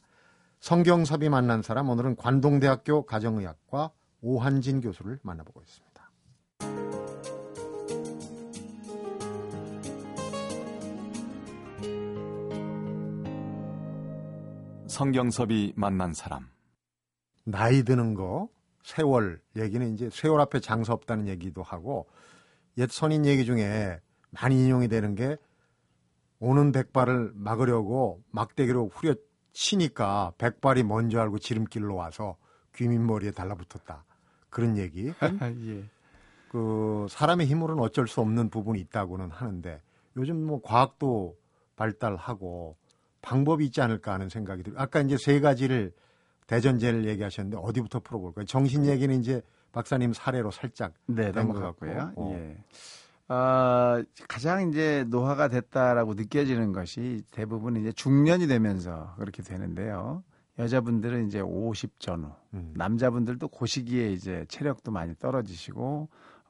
성경섭이 0.61 1.29
만난 1.29 1.61
사람 1.61 1.89
오늘은 1.89 2.15
관동대학교 2.15 3.05
가정의학과 3.05 3.91
오한진 4.21 4.81
교수를 4.81 5.19
만나보고 5.21 5.61
있습니다. 5.61 7.06
성경섭이 14.97 15.73
만난 15.75 16.11
사람. 16.11 16.49
나이 17.45 17.83
드는 17.83 18.15
거, 18.15 18.49
세월 18.81 19.39
얘기는 19.55 19.93
이제 19.93 20.09
세월 20.11 20.41
앞에 20.41 20.59
장사 20.59 20.91
없다는 20.91 21.27
얘기도 21.27 21.61
하고 21.61 22.07
옛 22.79 22.89
선인 22.89 23.27
얘기 23.27 23.45
중에 23.45 24.01
많이 24.31 24.65
인용이 24.65 24.87
되는 24.87 25.13
게 25.13 25.37
오는 26.39 26.71
백발을 26.71 27.33
막으려고 27.35 28.23
막대기로 28.31 28.89
후려치니까 28.91 30.33
백발이 30.39 30.81
먼저 30.81 31.19
알고 31.19 31.37
지름길로 31.37 31.93
와서 31.93 32.35
귀민머리에 32.73 33.29
달라붙었다. 33.29 34.03
그런 34.49 34.79
얘기. 34.79 35.13
예. 35.67 35.83
그 36.49 37.05
사람의 37.11 37.45
힘으로는 37.45 37.83
어쩔 37.83 38.07
수 38.07 38.19
없는 38.21 38.49
부분이 38.49 38.79
있다고는 38.79 39.29
하는데 39.29 39.79
요즘 40.15 40.43
뭐 40.43 40.59
과학도 40.63 41.37
발달하고 41.75 42.77
방법이 43.27 43.65
있지 43.65 43.81
않을까 43.81 44.13
하는 44.13 44.29
생각이 44.29 44.63
들어요. 44.63 44.79
아까 44.79 45.01
이제 45.01 45.17
세 45.17 45.41
가지를 45.41 45.91
대전제를 46.47 47.05
얘기하셨는데 47.09 47.57
어디부터 47.57 47.99
풀어볼까요? 47.99 48.45
정신 48.45 48.85
얘기는 48.85 49.13
이제 49.19 49.41
박사님 49.73 50.13
사례로 50.13 50.49
살짝 50.51 50.93
네, 51.07 51.33
된것 51.33 51.47
넘어갔고요. 51.47 52.13
어. 52.15 52.37
예. 52.37 52.57
어, 53.33 54.01
가장 54.29 54.69
이제 54.69 55.03
노화가 55.09 55.49
됐다라고 55.49 56.13
느껴지는 56.13 56.71
것이 56.71 57.21
대부분 57.31 57.75
이제 57.75 57.91
중년이 57.91 58.47
되면서 58.47 59.13
그렇게 59.17 59.43
되는데요. 59.43 60.23
여자분들은 60.57 61.27
이제 61.27 61.41
50 61.41 61.99
전후, 61.99 62.31
음. 62.53 62.71
남자분들도 62.77 63.49
그 63.49 63.67
시기에 63.67 64.13
이제 64.13 64.45
체력도 64.47 64.91
많이 64.91 65.13
떨어지시고 65.19 66.07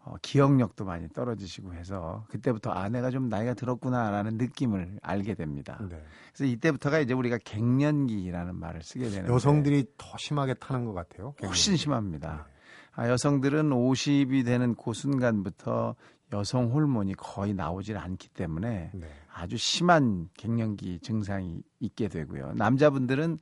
어, 0.08 0.16
기억력도 0.22 0.86
많이 0.86 1.10
떨어지시고 1.10 1.74
해서 1.74 2.26
그때부터 2.30 2.72
아 2.72 2.88
내가 2.88 3.10
좀 3.10 3.28
나이가 3.28 3.54
들었구나라는 3.54 4.38
느낌을 4.38 5.00
알게 5.02 5.34
됩니다. 5.34 5.78
네. 5.90 6.02
그래서 6.34 6.46
이때부터가 6.50 7.00
이제 7.00 7.14
우리가 7.14 7.38
갱년기라는 7.44 8.56
말을 8.56 8.84
쓰게 8.84 9.10
되는데 9.10 9.34
여성들이 9.34 9.86
더 9.98 10.18
심하게 10.18 10.54
타는 10.54 10.86
것 10.86 10.94
같아요. 10.94 11.34
훨씬 11.42 11.72
갱년기. 11.72 11.82
심합니다. 11.82 12.48
아, 12.94 13.10
여성들은 13.10 13.70
50이 13.70 14.46
되는 14.46 14.76
그 14.76 14.94
순간부터 14.94 15.96
여성 16.34 16.72
호르몬이 16.72 17.14
거의 17.14 17.54
나오질 17.54 17.98
않기 17.98 18.30
때문에 18.30 18.92
네. 18.94 19.08
아주 19.34 19.58
심한 19.58 20.30
갱년기 20.38 21.00
증상이 21.02 21.62
있게 21.80 22.08
되고요. 22.08 22.54
남자분들은 22.54 23.40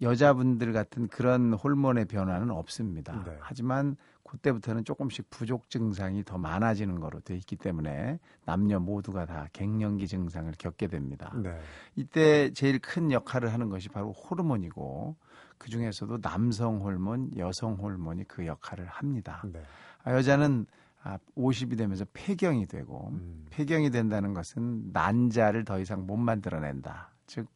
여자분들 0.00 0.72
같은 0.72 1.08
그런 1.08 1.52
호르몬의 1.52 2.06
변화는 2.06 2.50
없습니다. 2.50 3.22
네. 3.26 3.36
하지만 3.40 3.96
그때부터는 4.28 4.84
조금씩 4.84 5.30
부족 5.30 5.70
증상이 5.70 6.22
더 6.24 6.38
많아지는 6.38 7.00
거로 7.00 7.20
돼 7.20 7.34
있기 7.36 7.56
때문에 7.56 8.18
남녀 8.44 8.78
모두가 8.78 9.24
다 9.26 9.48
갱년기 9.52 10.06
증상을 10.06 10.52
겪게 10.58 10.86
됩니다. 10.86 11.32
네. 11.42 11.58
이때 11.96 12.52
제일 12.52 12.78
큰 12.78 13.10
역할을 13.10 13.52
하는 13.52 13.70
것이 13.70 13.88
바로 13.88 14.12
호르몬이고 14.12 15.16
그 15.56 15.70
중에서도 15.70 16.20
남성 16.20 16.80
호르몬, 16.80 17.30
여성 17.36 17.74
호르몬이 17.74 18.24
그 18.24 18.46
역할을 18.46 18.86
합니다. 18.86 19.42
네. 19.50 19.62
아, 20.04 20.12
여자는 20.12 20.66
아, 21.02 21.18
50이 21.36 21.78
되면서 21.78 22.04
폐경이 22.12 22.66
되고 22.66 23.08
음. 23.12 23.46
폐경이 23.50 23.90
된다는 23.90 24.34
것은 24.34 24.92
난자를 24.92 25.64
더 25.64 25.80
이상 25.80 26.06
못 26.06 26.16
만들어낸다. 26.16 27.12
즉 27.26 27.46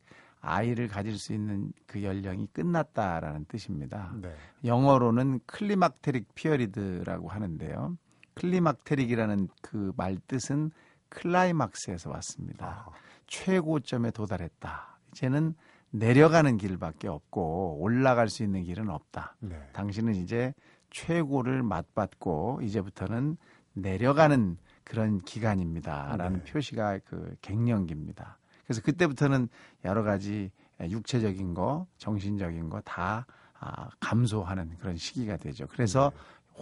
아이를 0.42 0.88
가질 0.88 1.18
수 1.18 1.32
있는 1.32 1.72
그 1.86 2.02
연령이 2.02 2.48
끝났다라는 2.52 3.44
뜻입니다. 3.46 4.12
네. 4.20 4.34
영어로는 4.64 5.40
climacteric 5.46 6.34
period라고 6.34 7.28
하는데요. 7.28 7.96
climacteric이라는 8.34 9.48
그 9.62 9.92
말 9.96 10.16
뜻은 10.26 10.70
클라이막스에서 11.10 12.10
왔습니다. 12.10 12.86
아, 12.88 12.92
최고점에 13.26 14.10
도달했다. 14.10 14.98
이제는 15.12 15.54
내려가는 15.90 16.56
길밖에 16.56 17.06
없고 17.08 17.76
올라갈 17.80 18.28
수 18.28 18.42
있는 18.42 18.64
길은 18.64 18.88
없다. 18.88 19.36
네. 19.40 19.60
당신은 19.74 20.14
이제 20.14 20.54
최고를 20.90 21.62
맛봤고 21.62 22.60
이제부터는 22.62 23.36
내려가는 23.74 24.56
그런 24.84 25.20
기간입니다라는 25.20 26.42
네. 26.44 26.52
표시가 26.52 26.98
그 27.04 27.36
갱년기입니다. 27.42 28.38
그래서 28.64 28.80
그때부터는 28.82 29.48
여러 29.84 30.02
가지 30.02 30.50
육체적인 30.80 31.54
거, 31.54 31.86
정신적인 31.98 32.68
거다 32.68 33.26
아, 33.58 33.90
감소하는 34.00 34.76
그런 34.78 34.96
시기가 34.96 35.36
되죠. 35.36 35.66
그래서 35.68 36.10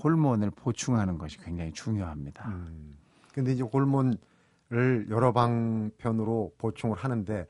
호르몬을 0.02 0.50
보충하는 0.50 1.19
것이 1.19 1.38
굉장히 1.38 1.73
중요합니다. 1.73 2.49
음. 2.49 2.97
근데 3.33 3.52
이제 3.52 3.62
호르몬을 3.62 4.19
여러 5.09 5.33
방편으로 5.33 6.52
보충을 6.59 6.97
하는데 6.97 7.47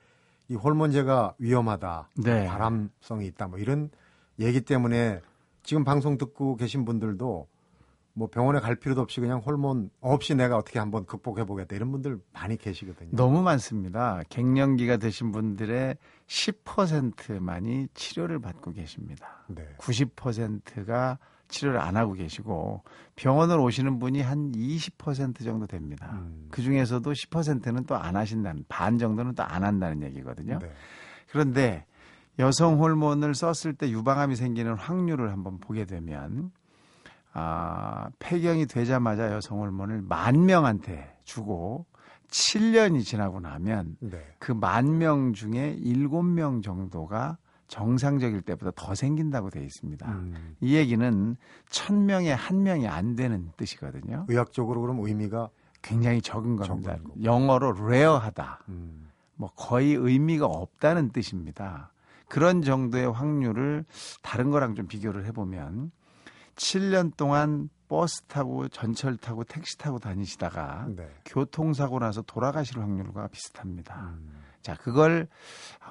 이 0.48 0.54
호르몬제가 0.54 1.34
위험하다, 1.38 2.10
네. 2.24 2.46
바람성이 2.46 3.26
있다, 3.26 3.48
뭐 3.48 3.58
이런 3.58 3.90
얘기 4.38 4.60
때문에 4.60 5.20
지금 5.62 5.84
방송 5.84 6.18
듣고 6.18 6.56
계신 6.56 6.84
분들도 6.84 7.46
뭐 8.12 8.28
병원에 8.28 8.60
갈 8.60 8.74
필요도 8.76 9.00
없이 9.00 9.20
그냥 9.20 9.38
호르몬 9.38 9.90
없이 10.00 10.34
내가 10.34 10.56
어떻게 10.56 10.78
한번 10.78 11.06
극복해 11.06 11.44
보겠다 11.44 11.76
이런 11.76 11.90
분들 11.92 12.18
많이 12.32 12.56
계시거든요. 12.56 13.10
너무 13.12 13.42
많습니다. 13.42 14.22
갱년기가 14.28 14.96
되신 14.96 15.32
분들의 15.32 15.96
10%만이 16.26 17.88
치료를 17.94 18.40
받고 18.40 18.72
계십니다. 18.72 19.44
네. 19.48 19.66
90%가 19.78 21.18
치료를 21.48 21.80
안 21.80 21.96
하고 21.96 22.12
계시고 22.12 22.82
병원을 23.16 23.58
오시는 23.58 23.98
분이 23.98 24.20
한 24.22 24.52
20% 24.52 25.42
정도 25.44 25.66
됩니다. 25.66 26.10
음. 26.14 26.46
그 26.50 26.62
중에서도 26.62 27.10
10%는 27.10 27.84
또 27.84 27.96
안 27.96 28.16
하신다는 28.16 28.64
반 28.68 28.98
정도는 28.98 29.34
또 29.34 29.42
안 29.42 29.64
한다는 29.64 30.02
얘기거든요. 30.02 30.58
네. 30.60 30.70
그런데 31.30 31.84
여성 32.38 32.80
호르몬을 32.80 33.34
썼을 33.34 33.74
때 33.74 33.90
유방암이 33.90 34.36
생기는 34.36 34.74
확률을 34.74 35.32
한번 35.32 35.58
보게 35.58 35.84
되면 35.84 36.52
아, 37.32 38.08
폐경이 38.18 38.66
되자마자 38.66 39.32
여성 39.32 39.60
호르몬을 39.60 40.02
만 40.02 40.46
명한테 40.46 41.16
주고 41.24 41.86
7년이 42.28 43.04
지나고 43.04 43.40
나면 43.40 43.96
네. 44.00 44.24
그만 44.38 44.98
명 44.98 45.32
중에 45.32 45.76
7명 45.82 46.62
정도가 46.62 47.38
정상적일 47.66 48.42
때보다 48.42 48.72
더 48.74 48.94
생긴다고 48.94 49.50
되어 49.50 49.62
있습니다. 49.62 50.08
음. 50.10 50.56
이 50.60 50.74
얘기는 50.74 51.36
천 51.68 52.06
명에 52.06 52.32
한 52.32 52.64
명이 52.64 52.88
안 52.88 53.14
되는 53.14 53.52
뜻이거든요. 53.56 54.26
의학적으로 54.28 54.80
그럼 54.80 54.98
의미가 55.00 55.50
굉장히 55.80 56.20
적은 56.20 56.56
겁니다. 56.56 56.96
적은. 56.96 57.24
영어로 57.24 57.88
rare하다. 57.88 58.64
음. 58.70 59.10
뭐 59.36 59.50
거의 59.54 59.94
의미가 59.94 60.46
없다는 60.46 61.10
뜻입니다. 61.10 61.92
그런 62.28 62.62
정도의 62.62 63.10
확률을 63.10 63.84
다른 64.20 64.50
거랑 64.50 64.74
좀 64.74 64.86
비교를 64.86 65.24
해보면 65.26 65.90
7년 66.60 67.16
동안 67.16 67.70
버스 67.88 68.22
타고 68.22 68.68
전철 68.68 69.16
타고 69.16 69.42
택시 69.44 69.78
타고 69.78 69.98
다니시다가 69.98 70.86
네. 70.94 71.08
교통사고 71.24 71.98
나서 71.98 72.22
돌아가실 72.22 72.78
확률과 72.78 73.28
비슷합니다. 73.28 74.14
음. 74.18 74.42
자, 74.62 74.76
그걸 74.76 75.26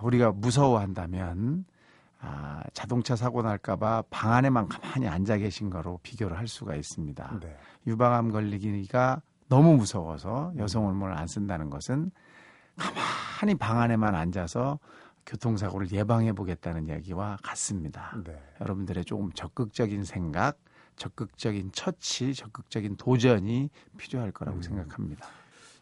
우리가 0.03 0.31
무서워한다면 0.31 1.65
아, 2.21 2.61
자동차 2.73 3.15
사고 3.15 3.41
날까봐 3.41 4.03
방 4.09 4.33
안에만 4.33 4.67
가만히 4.67 5.07
앉아 5.07 5.37
계신 5.37 5.69
거로 5.69 5.99
비교를 6.03 6.37
할 6.37 6.47
수가 6.47 6.75
있습니다. 6.75 7.39
네. 7.41 7.57
유방암 7.87 8.31
걸리기가 8.31 9.21
너무 9.47 9.75
무서워서 9.75 10.53
여성 10.57 10.85
호르몬을 10.85 11.17
안 11.17 11.27
쓴다는 11.27 11.69
것은 11.69 12.11
가만히 12.77 13.57
방 13.57 13.81
안에만 13.81 14.13
앉아서 14.13 14.79
교통사고를 15.29 15.91
예방해 15.91 16.33
보겠다는 16.33 16.87
이야기와 16.87 17.37
같습니다. 17.43 18.17
네. 18.23 18.41
여러분들의 18.61 19.05
조금 19.05 19.31
적극적인 19.31 20.03
생각, 20.03 20.57
적극적인 20.95 21.71
처치, 21.71 22.33
적극적인 22.33 22.97
도전이 22.97 23.69
필요할 23.97 24.31
거라고 24.31 24.57
음. 24.57 24.61
생각합니다. 24.61 25.27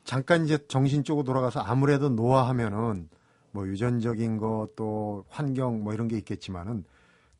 잠깐 0.04 0.46
이제 0.46 0.58
정신 0.68 1.04
쪽으로 1.04 1.24
돌아가서 1.24 1.62
아무래도 1.62 2.10
노화하면은 2.10 3.10
뭐 3.52 3.68
유전적인 3.68 4.38
것 4.38 4.70
또 4.76 5.26
환경 5.30 5.84
뭐 5.84 5.94
이런 5.94 6.08
게 6.08 6.18
있겠지만은 6.18 6.84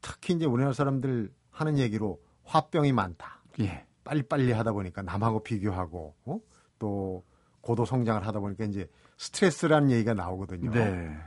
특히 0.02 0.34
이제 0.34 0.46
우리나라 0.46 0.74
사람들 0.74 1.32
하는 1.52 1.78
얘기로 1.78 2.20
화병이 2.44 2.94
많다. 2.94 3.42
예. 3.60 3.86
빨리빨리 4.04 4.52
하다 4.54 4.72
보니까 4.72 5.02
남하고 5.02 5.44
비교하고 5.44 6.16
어? 6.26 6.40
또 6.80 7.24
고도 7.62 7.84
성장을 7.86 8.26
하다 8.26 8.40
보니까 8.40 8.64
이제 8.64 8.90
스트레스라는 9.18 9.92
얘기가 9.92 10.14
나오거든요. 10.14 10.72
네. 10.72 11.18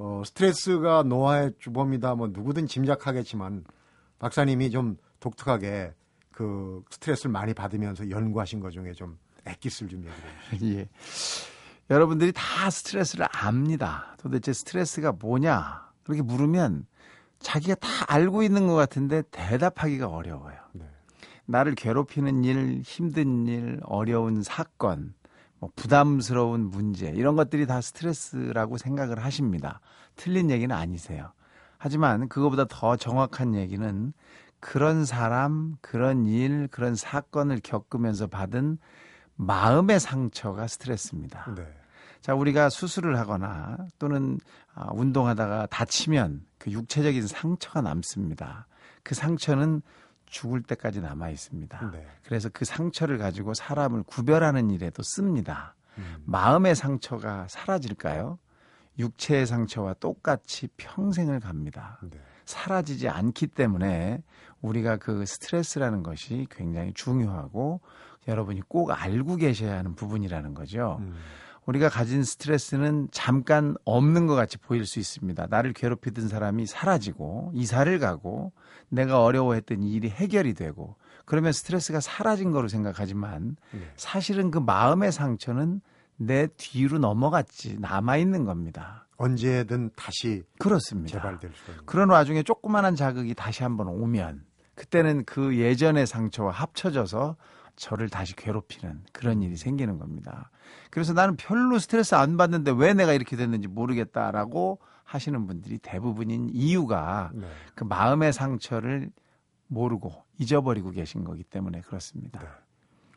어, 0.00 0.22
스트레스가 0.24 1.02
노화의 1.02 1.54
주범이다 1.58 2.14
뭐 2.14 2.28
누구든 2.28 2.68
짐작하겠지만 2.68 3.64
박사님이 4.20 4.70
좀 4.70 4.96
독특하게 5.18 5.92
그 6.30 6.84
스트레스를 6.88 7.32
많이 7.32 7.52
받으면서 7.52 8.08
연구하신 8.08 8.60
것 8.60 8.70
중에 8.70 8.92
좀 8.92 9.18
엑기스를 9.44 9.88
좀 9.88 10.04
얘기해 10.04 10.56
주세요. 10.56 10.78
예. 10.78 10.88
여러분들이 11.90 12.30
다 12.32 12.70
스트레스를 12.70 13.26
압니다. 13.32 14.14
도대체 14.18 14.52
스트레스가 14.52 15.10
뭐냐? 15.10 15.90
그렇게 16.04 16.22
물으면 16.22 16.86
자기가 17.40 17.74
다 17.74 17.88
알고 18.06 18.44
있는 18.44 18.68
것 18.68 18.76
같은데 18.76 19.22
대답하기가 19.32 20.06
어려워요. 20.06 20.58
네. 20.74 20.84
나를 21.46 21.74
괴롭히는 21.74 22.44
일, 22.44 22.82
힘든 22.84 23.48
일, 23.48 23.80
어려운 23.82 24.44
사건, 24.44 25.14
뭐 25.60 25.70
부담스러운 25.76 26.70
문제, 26.70 27.08
이런 27.08 27.36
것들이 27.36 27.66
다 27.66 27.80
스트레스라고 27.80 28.78
생각을 28.78 29.24
하십니다. 29.24 29.80
틀린 30.16 30.50
얘기는 30.50 30.74
아니세요. 30.74 31.32
하지만 31.78 32.28
그거보다 32.28 32.66
더 32.68 32.96
정확한 32.96 33.54
얘기는 33.54 34.12
그런 34.60 35.04
사람, 35.04 35.76
그런 35.80 36.26
일, 36.26 36.68
그런 36.68 36.94
사건을 36.94 37.60
겪으면서 37.62 38.26
받은 38.26 38.78
마음의 39.36 40.00
상처가 40.00 40.66
스트레스입니다. 40.66 41.52
네. 41.54 41.66
자, 42.20 42.34
우리가 42.34 42.68
수술을 42.68 43.16
하거나 43.18 43.76
또는 43.98 44.38
아, 44.74 44.88
운동하다가 44.92 45.66
다치면 45.66 46.44
그 46.58 46.72
육체적인 46.72 47.26
상처가 47.26 47.80
남습니다. 47.80 48.66
그 49.04 49.14
상처는 49.14 49.82
죽을 50.30 50.62
때까지 50.62 51.00
남아 51.00 51.30
있습니다. 51.30 51.90
네. 51.92 52.06
그래서 52.24 52.48
그 52.52 52.64
상처를 52.64 53.18
가지고 53.18 53.54
사람을 53.54 54.02
구별하는 54.04 54.70
일에도 54.70 55.02
씁니다. 55.02 55.74
음. 55.98 56.22
마음의 56.24 56.74
상처가 56.74 57.46
사라질까요? 57.48 58.38
육체의 58.98 59.46
상처와 59.46 59.94
똑같이 59.94 60.68
평생을 60.76 61.40
갑니다. 61.40 61.98
네. 62.02 62.18
사라지지 62.44 63.08
않기 63.08 63.48
때문에 63.48 64.22
우리가 64.60 64.96
그 64.96 65.24
스트레스라는 65.26 66.02
것이 66.02 66.46
굉장히 66.50 66.92
중요하고 66.94 67.80
여러분이 68.26 68.62
꼭 68.68 68.90
알고 68.90 69.36
계셔야 69.36 69.78
하는 69.78 69.94
부분이라는 69.94 70.54
거죠. 70.54 70.98
음. 71.00 71.16
우리가 71.68 71.90
가진 71.90 72.24
스트레스는 72.24 73.08
잠깐 73.12 73.76
없는 73.84 74.26
것 74.26 74.34
같이 74.34 74.56
보일 74.56 74.86
수 74.86 74.98
있습니다. 74.98 75.48
나를 75.50 75.74
괴롭히던 75.74 76.26
사람이 76.26 76.64
사라지고 76.64 77.52
이사를 77.54 77.98
가고 77.98 78.52
내가 78.88 79.22
어려워했던 79.22 79.82
이 79.82 79.92
일이 79.92 80.08
해결이 80.08 80.54
되고 80.54 80.96
그러면 81.26 81.52
스트레스가 81.52 82.00
사라진 82.00 82.52
거로 82.52 82.68
생각하지만 82.68 83.56
네. 83.72 83.80
사실은 83.96 84.50
그 84.50 84.58
마음의 84.58 85.12
상처는 85.12 85.82
내 86.16 86.46
뒤로 86.56 86.98
넘어갔지 86.98 87.76
남아 87.80 88.16
있는 88.16 88.46
겁니다. 88.46 89.06
언제든 89.18 89.90
다시 89.94 90.44
그렇습니다. 90.58 91.18
재발될 91.18 91.50
수 91.54 91.70
있는. 91.70 91.84
그런 91.84 92.08
와중에 92.08 92.44
조그마한 92.44 92.96
자극이 92.96 93.34
다시 93.34 93.62
한번 93.62 93.88
오면 93.88 94.42
그때는 94.74 95.26
그 95.26 95.58
예전의 95.58 96.06
상처와 96.06 96.50
합쳐져서 96.50 97.36
저를 97.78 98.08
다시 98.08 98.34
괴롭히는 98.34 99.04
그런 99.12 99.40
일이 99.40 99.56
생기는 99.56 99.98
겁니다. 99.98 100.50
그래서 100.90 101.12
나는 101.12 101.36
별로 101.36 101.78
스트레스 101.78 102.14
안 102.14 102.36
받는데 102.36 102.72
왜 102.72 102.92
내가 102.92 103.12
이렇게 103.12 103.36
됐는지 103.36 103.68
모르겠다라고 103.68 104.80
하시는 105.04 105.46
분들이 105.46 105.78
대부분인 105.78 106.50
이유가 106.52 107.30
네. 107.32 107.46
그 107.74 107.84
마음의 107.84 108.32
상처를 108.32 109.10
모르고 109.68 110.12
잊어버리고 110.38 110.90
계신 110.90 111.24
거기 111.24 111.44
때문에 111.44 111.80
그렇습니다. 111.82 112.40
네. 112.40 112.46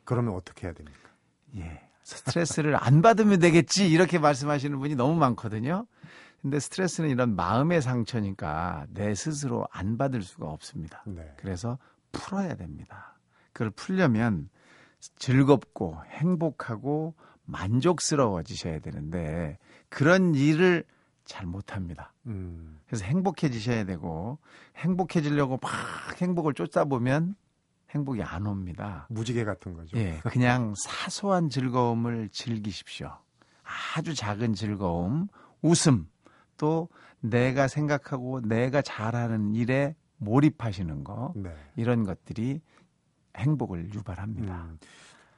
그러면 0.04 0.36
어떻게 0.36 0.68
해야 0.68 0.74
됩니까? 0.74 1.10
예. 1.56 1.82
스트레스를 2.04 2.76
안 2.82 3.02
받으면 3.02 3.40
되겠지 3.40 3.90
이렇게 3.90 4.20
말씀하시는 4.20 4.78
분이 4.78 4.96
너무 4.96 5.16
많거든요. 5.16 5.86
근데 6.42 6.60
스트레스는 6.60 7.10
이런 7.10 7.36
마음의 7.36 7.82
상처니까 7.82 8.88
내 8.90 9.14
스스로 9.16 9.68
안 9.72 9.98
받을 9.98 10.22
수가 10.22 10.48
없습니다. 10.48 11.04
네. 11.06 11.34
그래서 11.38 11.78
풀어야 12.12 12.56
됩니다. 12.56 13.11
그걸 13.54 13.70
풀려면 13.72 14.50
즐겁고 15.18 15.98
행복하고 16.10 17.16
만족스러워지셔야 17.46 18.80
되는데 18.80 19.58
그런 19.90 20.36
일을 20.36 20.84
잘 21.26 21.46
못합니다. 21.46 22.14
음. 22.28 22.80
그래서 22.86 23.06
행복해지셔야 23.06 23.86
되고 23.86 24.40
행복해지려고 24.78 25.60
막 25.62 25.72
행복을 26.22 26.54
쫓다 26.54 26.86
보면 26.86 27.36
행복이 27.92 28.24
안 28.24 28.48
옵니다. 28.48 29.08
무지개 29.10 29.44
같은 29.44 29.74
거죠. 29.74 29.98
예, 29.98 30.20
그냥 30.24 30.74
사소한 30.84 31.50
즐거움을 31.50 32.30
즐기십시오. 32.30 33.18
아주 33.96 34.14
작은 34.14 34.54
즐거움, 34.54 35.28
웃음, 35.62 36.08
또 36.58 36.90
내가 37.20 37.68
생각하고 37.68 38.42
내가 38.42 38.82
잘하는 38.82 39.54
일에 39.54 39.96
몰입하시는 40.18 41.04
거, 41.04 41.34
네. 41.36 41.54
이런 41.76 42.04
것들이 42.04 42.62
행복을 43.38 43.94
유발합니다. 43.94 44.64
음. 44.64 44.80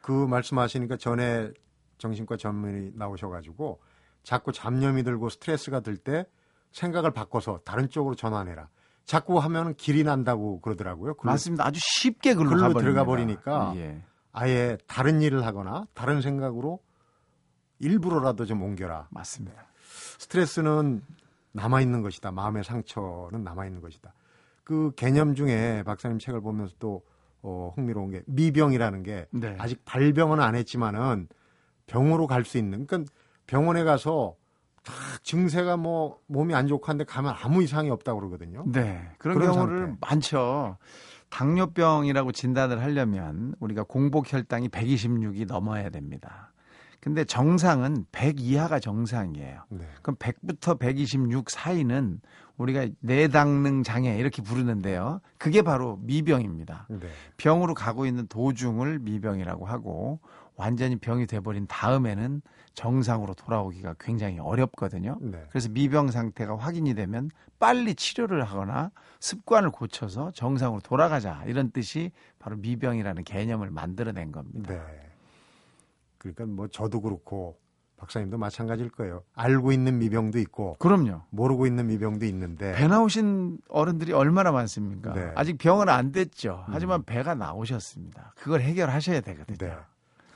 그 0.02 0.12
말씀하시니까 0.12 0.98
전에 0.98 1.52
정신과 1.98 2.38
전문의 2.38 2.92
나오셔가지고 2.96 3.82
자꾸 4.24 4.52
잡념이 4.52 5.04
들고 5.04 5.30
스트레스가 5.30 5.80
들 5.82 5.98
때 5.98 6.26
생각을 6.72 7.12
바꿔서 7.12 7.60
다른 7.64 7.88
쪽으로 7.90 8.16
전환해라. 8.16 8.68
자꾸 9.06 9.38
하면 9.40 9.76
길이 9.76 10.04
난다고 10.04 10.60
그러더라고요. 10.62 11.14
글로, 11.16 11.32
맞습니다. 11.32 11.66
아주 11.66 11.80
쉽게 11.82 12.34
글로, 12.34 12.50
글로. 12.50 12.74
들어가 12.80 13.06
버리니까 13.06 13.74
예. 13.76 14.02
아예 14.32 14.78
다른 14.88 15.22
일을 15.22 15.46
하거나 15.46 15.86
다른 15.94 16.22
생각으로 16.22 16.80
일부러라도 17.80 18.46
좀 18.46 18.62
옮겨라. 18.64 19.08
맞습니다. 19.12 19.68
스트레스는 20.18 21.04
남아 21.52 21.82
있는 21.82 22.02
것이다. 22.02 22.32
마음의 22.32 22.64
상처는 22.64 23.44
남아 23.44 23.66
있는 23.68 23.82
것이다. 23.82 24.14
그 24.64 24.92
개념 24.96 25.36
중에 25.36 25.84
박사님 25.84 26.18
책을 26.18 26.42
보면서 26.42 26.74
또 26.80 27.04
어, 27.44 27.74
흥미로운 27.76 28.10
게 28.10 28.24
미병이라는 28.26 29.04
게 29.04 29.28
네. 29.32 29.56
아직 29.60 29.84
발병은 29.86 30.40
안 30.40 30.56
했지만은 30.56 31.28
병으로 31.88 32.26
갈 32.28 32.44
수 32.46 32.58
있는 32.58 32.88
그러니까 32.88 33.12
병원에 33.46 33.84
가서 33.84 34.36
다 34.84 34.94
증세가 35.24 35.78
뭐 35.78 36.20
몸이 36.28 36.56
안 36.56 36.68
좋고 36.68 36.86
한데 36.88 37.04
가면 37.04 37.34
아무 37.42 37.62
이상이 37.64 37.90
없다고 37.90 38.20
그러거든요. 38.20 38.64
네, 38.68 39.10
그런, 39.18 39.38
그런 39.38 39.52
경우를 39.54 39.80
상태. 39.88 39.98
많죠. 40.02 40.78
당뇨병이라고 41.30 42.32
진단을 42.32 42.82
하려면 42.82 43.56
우리가 43.60 43.84
공복 43.84 44.32
혈당이 44.32 44.70
126이 44.70 45.48
넘어야 45.48 45.90
됩니다. 45.90 46.52
근데 47.00 47.26
정상은 47.26 48.06
100 48.14 48.40
이하가 48.40 48.80
정상이에요. 48.80 49.64
네. 49.70 49.86
그럼 50.02 50.16
100부터 50.18 50.80
126 50.80 51.50
사이는 51.50 52.22
우리가 52.58 52.88
내당능 53.00 53.84
장애 53.84 54.18
이렇게 54.18 54.42
부르는데요. 54.42 55.22
그게 55.38 55.62
바로 55.62 55.98
미병입니다. 56.02 56.88
네. 56.90 57.08
병으로 57.38 57.74
가고 57.74 58.06
있는 58.06 58.28
도중을 58.28 59.00
미병이라고 59.00 59.66
하고 59.66 60.20
완전히 60.56 60.96
병이 60.98 61.26
돼버린 61.26 61.66
다음에는 61.68 62.42
정상으로 62.76 63.34
돌아오기가 63.34 63.96
굉장히 64.00 64.40
어렵거든요. 64.40 65.18
네. 65.20 65.44
그래서 65.50 65.70
미병 65.70 66.12
상태가 66.12 66.58
확인이 66.58 66.94
되면 66.94 67.30
빨리 67.60 67.96
치료를 67.96 68.44
하거나 68.44 68.92
습관을 69.20 69.72
고쳐서 69.72 70.32
정상으로 70.32 70.82
돌아가자 70.82 71.44
이런 71.48 71.72
뜻이 71.72 72.12
바로 72.38 72.58
미병이라는 72.58 73.24
개념을 73.24 73.72
만들어낸 73.72 74.32
겁니다. 74.32 74.74
네. 74.74 74.82
그러니까 76.18 76.46
뭐 76.46 76.68
저도 76.68 77.02
그렇고 77.02 77.58
박사님도 77.98 78.38
마찬가지일 78.38 78.90
거예요. 78.90 79.24
알고 79.34 79.72
있는 79.72 79.98
미병도 80.00 80.40
있고 80.40 80.76
그럼요. 80.80 81.22
모르고 81.30 81.66
있는 81.68 81.88
미병도 81.88 82.26
있는데 82.26 82.74
배 82.76 82.88
나오신 82.88 83.60
어른들이 83.70 84.12
얼마나 84.14 84.52
많습니까? 84.52 85.14
네. 85.14 85.32
아직 85.36 85.58
병은 85.58 85.88
안 85.90 86.12
됐죠. 86.12 86.64
하지만 86.68 87.04
배가 87.04 87.34
나오셨습니다. 87.36 88.34
그걸 88.36 88.62
해결하셔야 88.62 89.22
되거든요. 89.22 89.58
네. 89.58 89.78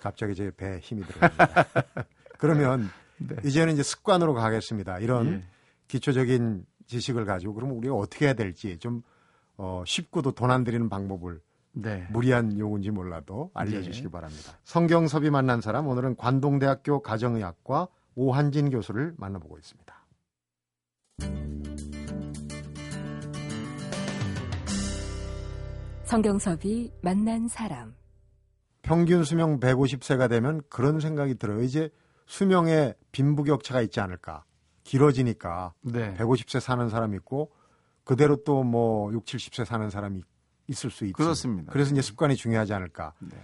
갑자기 0.01 0.33
제 0.35 0.51
배에 0.55 0.79
힘이 0.79 1.03
들어갑니다. 1.05 1.65
그러면 2.39 2.89
네. 3.17 3.35
이제는 3.43 3.73
이제 3.73 3.83
습관으로 3.83 4.33
가겠습니다. 4.33 4.99
이런 4.99 5.27
예. 5.33 5.43
기초적인 5.87 6.65
지식을 6.85 7.25
가지고 7.25 7.53
그러면 7.55 7.75
우리가 7.77 7.95
어떻게 7.95 8.25
해야 8.25 8.33
될지 8.33 8.77
좀 8.77 9.01
어, 9.57 9.83
쉽고도 9.85 10.31
돈 10.33 10.51
안 10.51 10.63
들이는 10.63 10.87
방법을 10.87 11.41
네. 11.81 12.07
무리한 12.11 12.57
용어인지 12.57 12.91
몰라도 12.91 13.51
알려주시기 13.53 14.07
네. 14.07 14.11
바랍니다. 14.11 14.53
성경섭이 14.63 15.29
만난 15.29 15.61
사람 15.61 15.87
오늘은 15.87 16.15
관동대학교 16.17 17.01
가정의학과 17.01 17.87
오한진 18.15 18.69
교수를 18.71 19.13
만나보고 19.17 19.57
있습니다. 19.57 19.95
성경섭이 26.03 26.91
만난 27.01 27.47
사람. 27.47 27.93
평균 28.81 29.23
수명 29.23 29.59
150세가 29.59 30.29
되면 30.29 30.61
그런 30.69 30.99
생각이 30.99 31.35
들어요. 31.35 31.61
이제 31.61 31.89
수명에 32.25 32.93
빈부격차가 33.11 33.81
있지 33.81 33.99
않을까. 33.99 34.45
길어지니까 34.83 35.73
네. 35.81 36.13
150세 36.15 36.61
사는 36.61 36.87
사람 36.89 37.13
있고 37.15 37.51
그대로 38.05 38.37
또 38.43 38.63
뭐 38.63 39.11
6, 39.11 39.25
70세 39.25 39.65
사는 39.65 39.89
사람이 39.89 40.19
있 40.19 40.25
을 40.69 40.91
수 40.91 41.05
있지. 41.05 41.13
그렇습니다. 41.13 41.71
그래서 41.71 41.91
이제 41.91 42.01
습관이 42.01 42.35
중요하지 42.35 42.73
않을까. 42.73 43.13
네. 43.19 43.37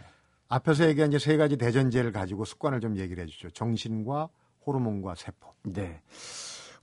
앞에서 0.50 0.88
얘기한 0.88 1.12
이제 1.12 1.20
세 1.20 1.38
가지 1.38 1.58
대전제를 1.58 2.12
가지고 2.12 2.46
습관을 2.46 2.80
좀 2.82 2.98
얘기를 2.98 3.24
해주죠. 3.24 3.52
정신과 3.52 4.30
호르몬과 4.66 5.16
세포. 5.16 5.54
네. 5.64 6.02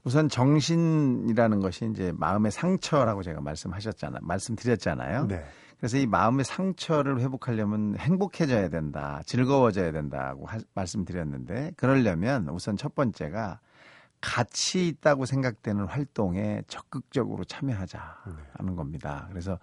우선 0.03 0.29
정신이라는 0.29 1.59
것이 1.59 1.87
이제 1.91 2.11
마음의 2.15 2.51
상처라고 2.51 3.21
제가 3.23 3.41
말씀하셨잖아요. 3.41 4.19
말씀드렸잖아요. 4.23 5.27
네. 5.27 5.45
그래서 5.77 5.97
이 5.97 6.05
마음의 6.05 6.45
상처를 6.45 7.19
회복하려면 7.21 7.95
행복해져야 7.97 8.69
된다, 8.69 9.21
즐거워져야 9.25 9.91
된다고 9.91 10.45
하, 10.45 10.59
말씀드렸는데 10.75 11.73
그러려면 11.75 12.49
우선 12.49 12.77
첫 12.77 12.93
번째가 12.93 13.59
가치 14.21 14.87
있다고 14.87 15.25
생각되는 15.25 15.85
활동에 15.85 16.61
적극적으로 16.67 17.43
참여하자는 17.43 18.75
겁니다. 18.75 19.25
그래서 19.29 19.57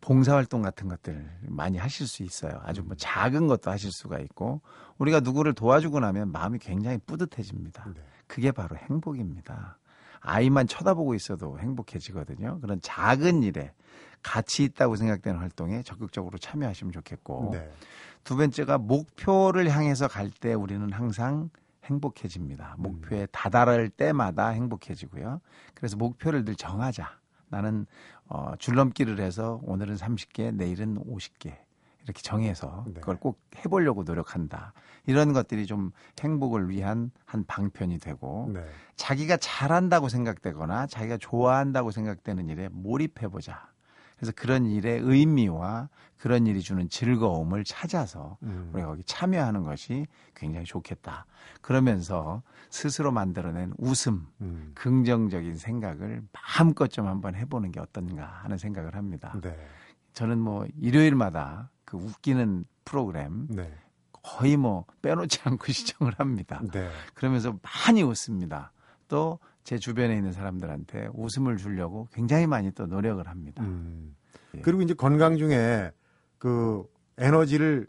봉사활동 0.00 0.62
같은 0.62 0.88
것들 0.88 1.28
많이 1.42 1.76
하실 1.76 2.06
수 2.06 2.22
있어요. 2.22 2.60
아주 2.64 2.82
뭐 2.82 2.94
작은 2.96 3.48
것도 3.48 3.70
하실 3.70 3.90
수가 3.90 4.20
있고 4.20 4.60
우리가 4.98 5.20
누구를 5.20 5.54
도와주고 5.54 6.00
나면 6.00 6.30
마음이 6.30 6.58
굉장히 6.60 6.98
뿌듯해집니다. 6.98 7.84
네. 7.94 8.00
그게 8.28 8.52
바로 8.52 8.76
행복입니다. 8.76 9.78
아이만 10.20 10.66
쳐다보고 10.66 11.14
있어도 11.14 11.58
행복해지거든요. 11.58 12.60
그런 12.60 12.80
작은 12.82 13.42
일에 13.42 13.72
가치 14.22 14.64
있다고 14.64 14.96
생각되는 14.96 15.38
활동에 15.38 15.82
적극적으로 15.82 16.38
참여하시면 16.38 16.92
좋겠고 16.92 17.50
네. 17.52 17.70
두 18.24 18.36
번째가 18.36 18.78
목표를 18.78 19.70
향해서 19.70 20.08
갈 20.08 20.30
때 20.30 20.54
우리는 20.54 20.92
항상 20.92 21.50
행복해집니다. 21.86 22.76
목표에 22.78 23.26
다다를 23.32 23.88
때마다 23.88 24.48
행복해지고요. 24.48 25.40
그래서 25.74 25.96
목표를 25.96 26.44
늘 26.44 26.54
정하자. 26.54 27.08
나는 27.48 27.86
어, 28.28 28.54
줄넘기를 28.58 29.20
해서 29.20 29.60
오늘은 29.64 29.96
30개, 29.96 30.54
내일은 30.54 30.96
50개 31.04 31.56
이렇게 32.04 32.22
정해서 32.22 32.84
네. 32.86 33.00
그걸 33.00 33.16
꼭 33.16 33.40
해보려고 33.56 34.04
노력한다. 34.04 34.72
이런 35.06 35.32
것들이 35.32 35.66
좀 35.66 35.90
행복을 36.20 36.68
위한 36.70 37.10
한 37.24 37.44
방편이 37.44 37.98
되고 37.98 38.50
네. 38.52 38.64
자기가 38.94 39.36
잘한다고 39.38 40.08
생각되거나 40.08 40.86
자기가 40.86 41.18
좋아한다고 41.18 41.90
생각되는 41.90 42.48
일에 42.48 42.68
몰입해보자. 42.70 43.75
그래서 44.16 44.32
그런 44.34 44.66
일의 44.66 45.00
의미와 45.00 45.88
그런 46.16 46.46
일이 46.46 46.62
주는 46.62 46.88
즐거움을 46.88 47.64
찾아서 47.64 48.38
음. 48.42 48.70
우리가 48.72 48.88
거기 48.88 49.02
참여하는 49.04 49.62
것이 49.62 50.06
굉장히 50.34 50.64
좋겠다. 50.64 51.26
그러면서 51.60 52.42
스스로 52.70 53.12
만들어낸 53.12 53.72
웃음, 53.76 54.26
음. 54.40 54.72
긍정적인 54.74 55.56
생각을 55.56 56.22
마음껏 56.32 56.88
좀 56.88 57.06
한번 57.06 57.34
해보는 57.34 57.70
게 57.72 57.80
어떤가 57.80 58.24
하는 58.42 58.56
생각을 58.56 58.94
합니다. 58.94 59.38
네. 59.42 59.56
저는 60.14 60.38
뭐 60.38 60.66
일요일마다 60.80 61.70
그 61.84 61.98
웃기는 61.98 62.64
프로그램 62.84 63.46
네. 63.48 63.70
거의 64.22 64.56
뭐 64.56 64.86
빼놓지 65.02 65.40
않고 65.44 65.66
시청을 65.72 66.14
합니다. 66.18 66.62
네. 66.72 66.90
그러면서 67.14 67.58
많이 67.62 68.02
웃습니다. 68.02 68.72
또 69.08 69.38
제 69.66 69.78
주변에 69.78 70.14
있는 70.14 70.32
사람들한테 70.32 71.08
웃음을 71.12 71.56
주려고 71.56 72.06
굉장히 72.12 72.46
많이 72.46 72.70
또 72.70 72.86
노력을 72.86 73.26
합니다. 73.26 73.64
음. 73.64 74.14
예. 74.54 74.60
그리고 74.60 74.80
이제 74.80 74.94
건강 74.94 75.36
중에 75.38 75.90
그 76.38 76.84
에너지를 77.18 77.88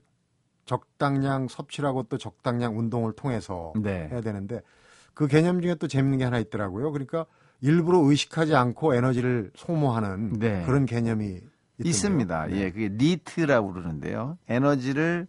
적당량 0.65 1.47
섭취하고 1.47 2.03
또 2.09 2.17
적당량 2.17 2.79
운동을 2.79 3.13
통해서 3.13 3.73
네. 3.79 4.09
해야 4.11 4.21
되는데 4.21 4.61
그 5.13 5.27
개념 5.27 5.61
중에 5.61 5.75
또 5.75 5.87
재밌는 5.87 6.17
게 6.17 6.23
하나 6.23 6.39
있더라고요. 6.39 6.91
그러니까 6.91 7.27
일부러 7.61 7.99
의식하지 7.99 8.55
않고 8.55 8.95
에너지를 8.95 9.51
소모하는 9.53 10.33
네. 10.33 10.63
그런 10.65 10.87
개념이 10.87 11.25
있던데요. 11.27 11.49
있습니다. 11.89 12.47
네. 12.47 12.55
예, 12.55 12.71
그게 12.71 12.89
니트라고 12.89 13.73
그러는데요. 13.73 14.39
에너지를 14.49 15.27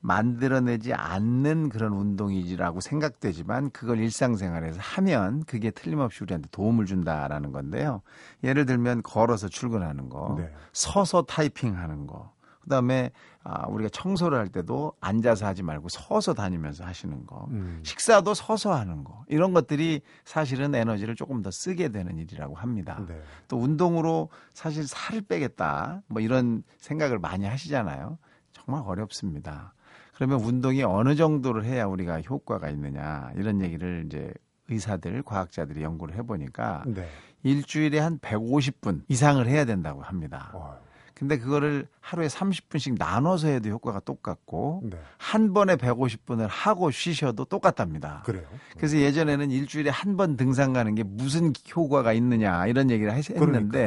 만들어내지 0.00 0.94
않는 0.94 1.68
그런 1.68 1.92
운동이라고 1.92 2.80
생각되지만 2.80 3.70
그걸 3.70 3.98
일상생활에서 3.98 4.80
하면 4.80 5.44
그게 5.44 5.70
틀림없이 5.70 6.24
우리한테 6.24 6.48
도움을 6.50 6.86
준다라는 6.86 7.52
건데요. 7.52 8.02
예를 8.42 8.66
들면 8.66 9.02
걸어서 9.02 9.48
출근하는 9.48 10.08
거, 10.08 10.36
네. 10.38 10.50
서서 10.72 11.22
타이핑하는 11.22 12.06
거, 12.06 12.32
그다음에 12.62 13.10
아, 13.42 13.66
우리가 13.68 13.88
청소를 13.90 14.38
할 14.38 14.48
때도 14.48 14.92
앉아서 15.00 15.46
하지 15.46 15.62
말고 15.62 15.88
서서 15.88 16.34
다니면서 16.34 16.84
하시는 16.84 17.26
거, 17.26 17.46
음. 17.50 17.80
식사도 17.84 18.34
서서 18.34 18.72
하는 18.74 19.04
거 19.04 19.24
이런 19.28 19.52
것들이 19.52 20.00
사실은 20.24 20.74
에너지를 20.74 21.14
조금 21.14 21.42
더 21.42 21.50
쓰게 21.50 21.88
되는 21.88 22.18
일이라고 22.18 22.54
합니다. 22.54 23.02
네. 23.06 23.20
또 23.48 23.58
운동으로 23.58 24.30
사실 24.54 24.86
살을 24.86 25.22
빼겠다 25.22 26.02
뭐 26.06 26.20
이런 26.20 26.62
생각을 26.78 27.18
많이 27.18 27.46
하시잖아요. 27.46 28.18
정말 28.52 28.82
어렵습니다. 28.86 29.74
그러면 30.20 30.40
운동이 30.40 30.82
어느 30.82 31.14
정도를 31.16 31.64
해야 31.64 31.86
우리가 31.86 32.20
효과가 32.20 32.68
있느냐 32.68 33.30
이런 33.36 33.62
얘기를 33.62 34.02
이제 34.04 34.30
의사들, 34.68 35.22
과학자들이 35.22 35.82
연구를 35.82 36.14
해보니까 36.16 36.82
네. 36.86 37.08
일주일에 37.42 37.98
한 37.98 38.18
150분 38.18 39.00
이상을 39.08 39.46
해야 39.48 39.64
된다고 39.64 40.02
합니다. 40.02 40.50
어, 40.52 40.78
근데 41.14 41.38
그거를 41.38 41.88
하루에 42.00 42.26
30분씩 42.26 42.98
나눠서 42.98 43.48
해도 43.48 43.70
효과가 43.70 44.00
똑같고 44.00 44.82
네. 44.90 44.98
한 45.16 45.54
번에 45.54 45.76
150분을 45.76 46.46
하고 46.50 46.90
쉬셔도 46.90 47.46
똑같답니다. 47.46 48.20
그래요. 48.26 48.44
그래서 48.76 48.98
예전에는 48.98 49.50
일주일에 49.50 49.88
한 49.88 50.18
번 50.18 50.36
등산 50.36 50.74
가는 50.74 50.94
게 50.94 51.02
무슨 51.02 51.54
효과가 51.74 52.12
있느냐 52.12 52.66
이런 52.66 52.90
얘기를 52.90 53.10
했- 53.14 53.30
했는데 53.30 53.38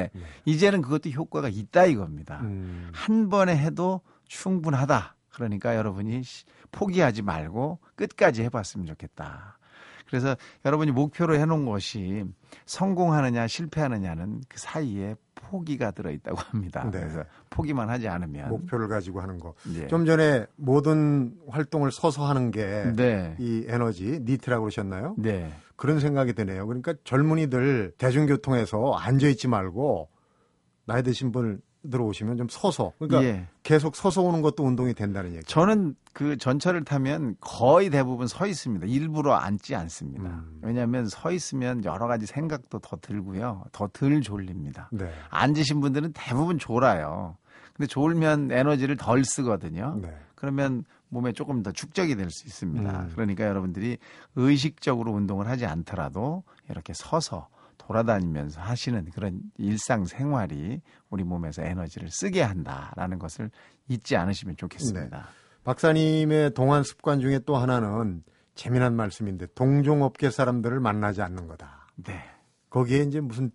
그러니까. 0.10 0.18
네. 0.18 0.26
이제는 0.46 0.82
그것도 0.82 1.12
효과가 1.12 1.50
있다 1.50 1.86
이겁니다. 1.86 2.40
음. 2.42 2.90
한 2.92 3.30
번에 3.30 3.56
해도 3.56 4.02
충분하다. 4.28 5.16
그러니까 5.34 5.76
여러분이 5.76 6.24
시- 6.24 6.46
포기하지 6.72 7.22
말고 7.22 7.80
끝까지 7.96 8.44
해봤으면 8.44 8.86
좋겠다. 8.88 9.58
그래서 10.08 10.36
여러분이 10.64 10.92
목표로 10.92 11.36
해놓은 11.38 11.66
것이 11.66 12.24
성공하느냐 12.68 13.48
실패하느냐는 13.48 14.42
그 14.48 14.60
사이에 14.60 15.16
포기가 15.34 15.92
들어있다고 15.92 16.38
합니다. 16.38 16.84
네. 16.92 17.00
그래서 17.00 17.24
포기만 17.50 17.90
하지 17.90 18.08
않으면 18.08 18.50
목표를 18.50 18.88
가지고 18.88 19.22
하는 19.22 19.40
거. 19.40 19.56
이제 19.66 19.88
좀 19.88 20.06
전에 20.06 20.46
모든 20.56 21.36
활동을 21.50 21.92
서서 21.92 22.26
하는 22.28 22.52
게이 22.52 22.94
네. 22.96 23.36
에너지 23.68 24.20
니트라고 24.24 24.66
그러셨나요? 24.66 25.16
네. 25.18 25.52
그런 25.76 26.00
생각이 26.00 26.34
드네요. 26.34 26.68
그러니까 26.68 26.94
젊은이들 27.04 27.94
대중교통에서 27.98 28.94
앉아 28.94 29.28
있지 29.30 29.48
말고 29.48 30.10
나이 30.86 31.02
드신 31.02 31.32
분 31.32 31.60
들어오시면 31.90 32.38
좀 32.38 32.48
서서 32.50 32.94
그러니까 33.00 33.24
예. 33.24 33.48
계속 33.64 33.96
서서 33.96 34.22
오는 34.22 34.42
것도 34.42 34.64
운동이 34.64 34.94
된다는 34.94 35.34
얘기. 35.34 35.44
저는 35.46 35.96
그 36.14 36.38
전철을 36.38 36.86
타면 36.86 37.36
거의 37.42 37.90
대부분 37.90 38.28
서 38.28 38.46
있습니다. 38.48 38.86
일부러 38.88 39.34
앉지 39.34 39.76
않습니다. 39.76 40.30
음. 40.30 40.60
왜냐하면 40.62 41.08
서 41.08 41.32
있으면 41.32 41.84
여러 41.86 42.08
가지 42.08 42.26
생각도 42.26 42.80
더 42.80 42.98
들고요. 43.02 43.64
더 43.72 43.88
덜 43.94 44.22
졸립니다. 44.22 44.90
네. 44.92 45.12
앉으신 45.30 45.82
분들은 45.82 46.14
대부분 46.14 46.58
졸아요. 46.58 47.38
근데 47.76 47.88
졸면 47.88 48.52
에너지를 48.52 48.98
덜 48.98 49.24
쓰거든요. 49.26 49.98
네. 50.02 50.14
그러면 50.36 50.84
몸에 51.10 51.32
조금 51.32 51.64
더 51.64 51.72
축적이 51.72 52.16
될 52.16 52.30
수 52.30 52.48
있습니다. 52.48 53.02
음. 53.02 53.12
그러니까 53.14 53.46
여러분들이 53.46 53.98
의식적으로 54.36 55.12
운동을 55.12 55.48
하지 55.48 55.66
않더라도 55.66 56.44
이렇게 56.70 56.94
서서 56.94 57.48
돌아다니면서 57.78 58.62
하시는 58.62 59.06
그런 59.12 59.42
일상 59.58 60.06
생활이 60.06 60.82
우리 61.10 61.24
몸에서 61.24 61.64
에너지를 61.64 62.10
쓰게 62.10 62.42
한다라는 62.42 63.20
것을 63.20 63.52
잊지 63.88 64.16
않으시면 64.16 64.58
좋겠습니다. 64.58 65.28
박사님의 65.64 66.54
동안 66.54 66.84
습관 66.84 67.20
중에 67.20 67.40
또 67.40 67.56
하나는 67.56 68.24
재미난 68.56 68.96
말씀인데 68.96 69.48
동종업계 69.56 70.30
사람들을 70.30 70.80
만나지 70.80 71.22
않는 71.22 71.48
거다. 71.48 71.88
네. 71.96 72.24
거기에 72.70 73.04
이제 73.04 73.20
무슨 73.20 73.52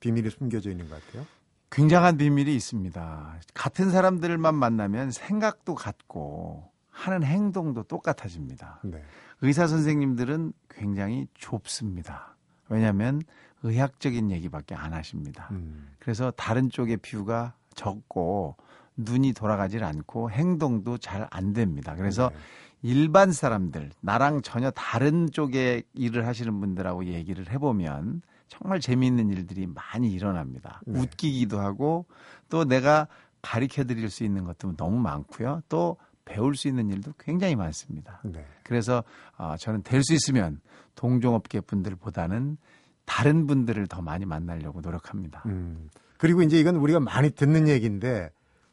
비밀이 0.00 0.30
숨겨져 0.30 0.70
있는 0.70 0.88
것 0.88 1.04
같아요. 1.06 1.26
굉장한 1.70 2.18
비밀이 2.18 2.54
있습니다. 2.54 3.40
같은 3.52 3.90
사람들만 3.90 4.54
만나면 4.54 5.10
생각도 5.10 5.74
같고 5.74 6.70
하는 6.90 7.24
행동도 7.24 7.82
똑같아집니다. 7.82 8.80
네. 8.84 9.02
의사 9.42 9.66
선생님들은 9.66 10.52
굉장히 10.70 11.26
좁습니다. 11.34 12.36
왜냐하면 12.68 13.22
의학적인 13.64 14.30
얘기밖에 14.30 14.74
안 14.74 14.92
하십니다. 14.92 15.48
음. 15.50 15.88
그래서 15.98 16.30
다른 16.30 16.70
쪽의 16.70 16.98
뷰가 16.98 17.54
적고 17.74 18.56
눈이 18.96 19.32
돌아가질 19.32 19.82
않고 19.82 20.30
행동도 20.30 20.98
잘 20.98 21.26
안 21.30 21.52
됩니다. 21.52 21.96
그래서 21.96 22.28
네. 22.30 22.36
일반 22.82 23.32
사람들, 23.32 23.90
나랑 24.00 24.42
전혀 24.42 24.70
다른 24.70 25.30
쪽에 25.30 25.82
일을 25.94 26.26
하시는 26.26 26.60
분들하고 26.60 27.06
얘기를 27.06 27.50
해보면 27.50 28.22
정말 28.48 28.78
재미있는 28.78 29.30
일들이 29.30 29.66
많이 29.66 30.12
일어납니다. 30.12 30.80
네. 30.86 31.00
웃기기도 31.00 31.58
하고 31.58 32.04
또 32.50 32.64
내가 32.64 33.08
가르쳐 33.40 33.84
드릴 33.84 34.10
수 34.10 34.22
있는 34.22 34.44
것도 34.44 34.76
너무 34.76 34.98
많고요. 34.98 35.62
또 35.68 35.96
배울 36.26 36.54
수 36.54 36.68
있는 36.68 36.90
일도 36.90 37.14
굉장히 37.18 37.56
많습니다. 37.56 38.20
네. 38.24 38.44
그래서 38.62 39.02
어, 39.38 39.56
저는 39.58 39.82
될 39.82 40.02
수 40.04 40.12
있으면 40.14 40.60
동종업계 40.94 41.62
분들보다는 41.62 42.56
다른 43.04 43.46
분들을 43.46 43.86
더 43.86 44.02
많이 44.02 44.24
만나려고 44.24 44.80
노력합니다. 44.80 45.42
음. 45.46 45.88
그리고 46.18 46.42
이제 46.42 46.58
이건 46.58 46.76
우리가 46.76 47.00
많이 47.00 47.30
듣는 47.30 47.68
얘기인데 47.68 48.30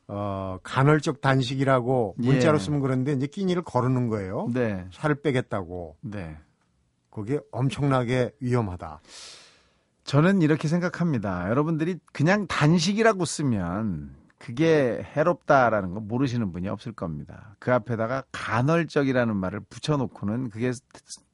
어, 0.07 0.57
간헐적 0.63 1.21
단식이라고 1.21 2.15
문자로 2.17 2.57
예. 2.57 2.59
쓰면 2.59 2.81
그런데 2.81 3.13
이제 3.13 3.27
끼니를 3.27 3.63
거르는 3.63 4.07
거예요. 4.09 4.49
네, 4.53 4.85
살을 4.91 5.21
빼겠다고. 5.21 5.97
네. 6.01 6.37
그게 7.09 7.39
엄청나게 7.51 8.31
위험하다. 8.39 9.01
저는 10.03 10.41
이렇게 10.41 10.67
생각합니다. 10.67 11.49
여러분들이 11.49 11.99
그냥 12.11 12.47
단식이라고 12.47 13.23
쓰면 13.25 14.15
그게 14.37 15.05
해롭다라는 15.15 15.93
거 15.93 15.99
모르시는 15.99 16.51
분이 16.51 16.67
없을 16.67 16.91
겁니다. 16.91 17.55
그 17.59 17.71
앞에다가 17.73 18.23
간헐적이라는 18.31 19.35
말을 19.35 19.59
붙여놓고는 19.69 20.49
그게 20.49 20.71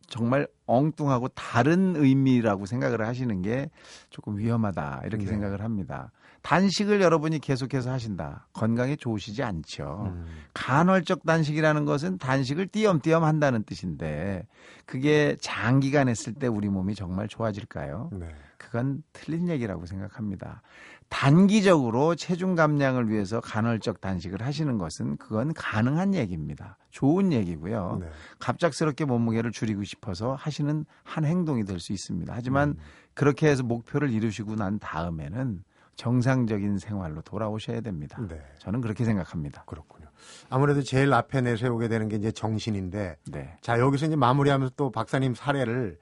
정말 0.08 0.48
엉뚱하고 0.66 1.28
다른 1.30 1.96
의미라고 1.96 2.66
생각을 2.66 3.06
하시는 3.06 3.42
게 3.42 3.70
조금 4.10 4.38
위험하다 4.38 5.02
이렇게 5.06 5.26
네. 5.26 5.32
생각을 5.32 5.62
합니다. 5.62 6.12
단식을 6.42 7.02
여러분이 7.02 7.40
계속해서 7.40 7.92
하신다. 7.92 8.48
건강에 8.54 8.96
좋으시지 8.96 9.44
않죠. 9.44 10.14
음. 10.14 10.26
간헐적 10.54 11.26
단식이라는 11.26 11.84
것은 11.84 12.18
단식을 12.20 12.68
띄엄띄엄 12.68 13.24
한다는 13.24 13.64
뜻인데 13.64 14.48
그게 14.86 15.36
장기간 15.42 16.08
했을 16.08 16.34
때 16.34 16.48
우리 16.48 16.70
몸이 16.70 16.96
정말 16.96 17.28
좋아질까요? 17.28 18.12
네. 18.14 18.30
그건 18.58 19.04
틀린 19.14 19.50
얘기라고 19.50 19.86
생각합니다. 19.86 20.62
단기적으로 21.10 22.16
체중 22.16 22.56
감량을 22.56 23.10
위해서 23.10 23.40
간헐적 23.40 24.02
단식을 24.02 24.42
하시는 24.42 24.78
것은 24.78 25.18
그건 25.18 25.54
가능한 25.54 26.14
얘기입니다. 26.14 26.78
좋은 26.92 27.32
얘기고요. 27.32 28.00
네. 28.02 28.10
갑작스럽게 28.40 29.06
몸무게를 29.06 29.52
줄이고 29.52 29.84
싶어서 29.84 30.36
하시는 30.36 30.86
한 31.04 31.26
행동이 31.26 31.64
될 31.64 31.80
수 31.80 31.94
있습니다. 31.94 32.34
하지만 32.36 32.70
음. 32.70 32.78
그렇게 33.14 33.48
해서 33.48 33.64
목표를 33.64 34.12
이루시고 34.12 34.56
난 34.56 34.80
다음에는 34.80 35.64
정상적인 35.96 36.78
생활로 36.78 37.22
돌아오셔야 37.22 37.82
됩니다. 37.82 38.20
네. 38.28 38.40
저는 38.60 38.82
그렇게 38.82 39.04
생각합니다. 39.06 39.64
그렇군요. 39.66 40.08
아무래도 40.50 40.82
제일 40.82 41.14
앞에 41.14 41.42
내세우게 41.42 41.88
되는 41.88 42.08
게 42.10 42.18
이제 42.18 42.32
정신인데 42.32 43.18
네. 43.32 43.58
자, 43.62 43.80
여기서 43.80 44.08
이제 44.08 44.16
마무리하면서 44.16 44.74
또 44.76 44.92
박사님 44.92 45.34
사례를 45.36 45.98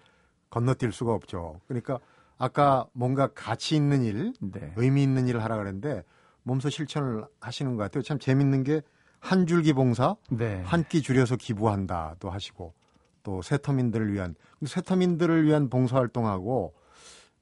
건너뛸 0.50 0.92
수가 0.92 1.14
없죠. 1.14 1.60
그러니까 1.68 2.00
아까 2.38 2.86
뭔가 2.94 3.28
가치 3.28 3.76
있는 3.76 4.04
일, 4.04 4.34
네. 4.40 4.74
의미 4.76 5.04
있는 5.04 5.28
일을 5.28 5.44
하라 5.44 5.58
그랬는데 5.58 6.04
몸소 6.44 6.70
실천을 6.70 7.26
하시는 7.40 7.76
것 7.76 7.84
같아요. 7.84 8.02
참 8.04 8.20
재밌는 8.20 8.64
게 8.64 8.82
한 9.26 9.48
줄기 9.48 9.74
봉사, 9.74 10.16
네. 10.30 10.62
한끼 10.64 11.02
줄여서 11.02 11.38
기부한다도 11.38 12.30
하시고 12.30 12.76
또 13.24 13.42
세터민들을 13.42 14.14
위한 14.14 14.36
세터민들을 14.64 15.46
위한 15.46 15.68
봉사 15.68 15.98
활동하고 15.98 16.76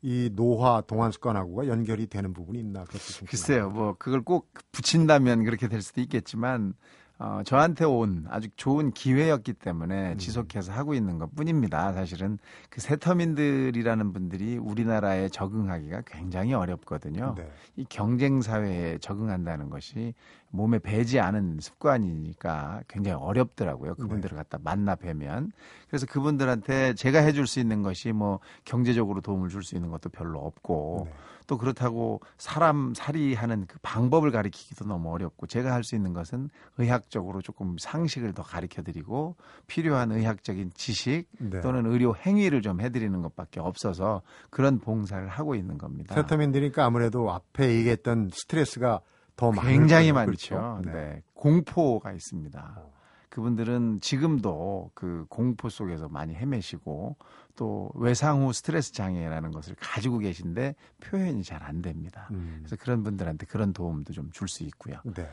이 0.01 0.29
노화 0.33 0.79
동안 0.79 1.11
습관하고가 1.11 1.67
연결이 1.67 2.07
되는 2.07 2.31
부분이 2.31 2.57
있나 2.57 2.85
그것도 2.85 3.03
좀 3.03 3.27
글쎄요, 3.27 3.69
뭐 3.69 3.95
그걸 3.99 4.21
꼭 4.21 4.53
붙인다면 4.71 5.43
그렇게 5.43 5.67
될 5.67 5.81
수도 5.81 5.99
있겠지만 5.99 6.73
어, 7.19 7.41
저한테 7.45 7.85
온 7.85 8.25
아주 8.29 8.49
좋은 8.55 8.91
기회였기 8.91 9.53
때문에 9.53 10.13
음. 10.13 10.17
지속해서 10.17 10.71
하고 10.71 10.93
있는 10.93 11.19
것 11.19 11.33
뿐입니다. 11.35 11.93
사실은 11.93 12.39
그 12.69 12.81
세터민들이라는 12.81 14.13
분들이 14.13 14.57
우리나라에 14.57 15.29
적응하기가 15.29 16.01
굉장히 16.05 16.53
어렵거든요. 16.53 17.35
네. 17.37 17.47
이 17.75 17.85
경쟁 17.87 18.41
사회에 18.41 18.97
적응한다는 18.97 19.69
것이 19.69 20.13
몸에 20.53 20.77
배지 20.77 21.19
않은 21.19 21.57
습관이니까 21.59 22.83
굉장히 22.87 23.17
어렵더라고요. 23.19 23.95
그분들을 23.95 24.37
갖다 24.37 24.59
만나 24.63 24.93
뵈면. 24.93 25.51
그래서 25.87 26.05
그분들한테 26.05 26.93
제가 26.93 27.19
해줄 27.19 27.47
수 27.47 27.59
있는 27.59 27.81
것이 27.81 28.11
뭐 28.11 28.39
경제적으로 28.63 29.19
도움을 29.21 29.49
줄 29.49 29.63
수 29.63 29.75
있는 29.75 29.89
것도 29.89 30.09
별로 30.09 30.39
없고 30.39 31.07
네. 31.07 31.13
또 31.47 31.57
그렇다고 31.57 32.21
사람 32.37 32.93
살이하는 32.93 33.65
그 33.67 33.77
방법을 33.81 34.31
가리키기도 34.31 34.85
너무 34.85 35.11
어렵고 35.11 35.47
제가 35.47 35.73
할 35.73 35.83
수 35.83 35.95
있는 35.95 36.13
것은 36.13 36.49
의학적으로 36.77 37.41
조금 37.41 37.77
상식을 37.79 38.33
더 38.33 38.43
가르쳐 38.43 38.83
드리고 38.83 39.35
필요한 39.67 40.11
의학적인 40.11 40.71
지식 40.75 41.25
네. 41.39 41.61
또는 41.61 41.85
의료 41.87 42.15
행위를 42.15 42.61
좀 42.61 42.79
해드리는 42.79 43.21
것밖에 43.23 43.59
없어서 43.59 44.21
그런 44.49 44.79
봉사를 44.79 45.27
하고 45.27 45.55
있는 45.55 45.77
겁니다. 45.77 46.13
세터민들이니까 46.13 46.85
아무래도 46.85 47.31
앞에 47.31 47.73
얘기했던 47.75 48.29
스트레스가 48.33 49.01
더 49.35 49.51
굉장히. 49.51 50.11
많죠. 50.11 50.25
그렇죠? 50.25 50.81
네. 50.85 51.21
공포가 51.33 52.11
있습니다. 52.13 52.75
어. 52.77 52.93
그분들은 53.29 53.99
지금도 54.01 54.91
그 54.93 55.25
공포 55.27 55.67
속에서 55.69 56.07
많이 56.07 56.35
헤매시고 56.35 57.15
또 57.55 57.89
외상 57.95 58.43
후 58.43 58.53
스트레스 58.53 58.91
장애라는 58.93 59.49
것을 59.51 59.75
가지고 59.79 60.19
계신데 60.19 60.75
표현이 61.01 61.43
잘 61.43 61.63
안 61.63 61.81
됩니다. 61.81 62.27
음. 62.31 62.57
그래서 62.59 62.75
그런 62.75 63.03
분들한테 63.03 63.47
그런 63.47 63.73
도움도 63.73 64.13
좀 64.13 64.29
줄 64.31 64.47
수 64.47 64.63
있고요. 64.63 64.97
네. 65.03 65.27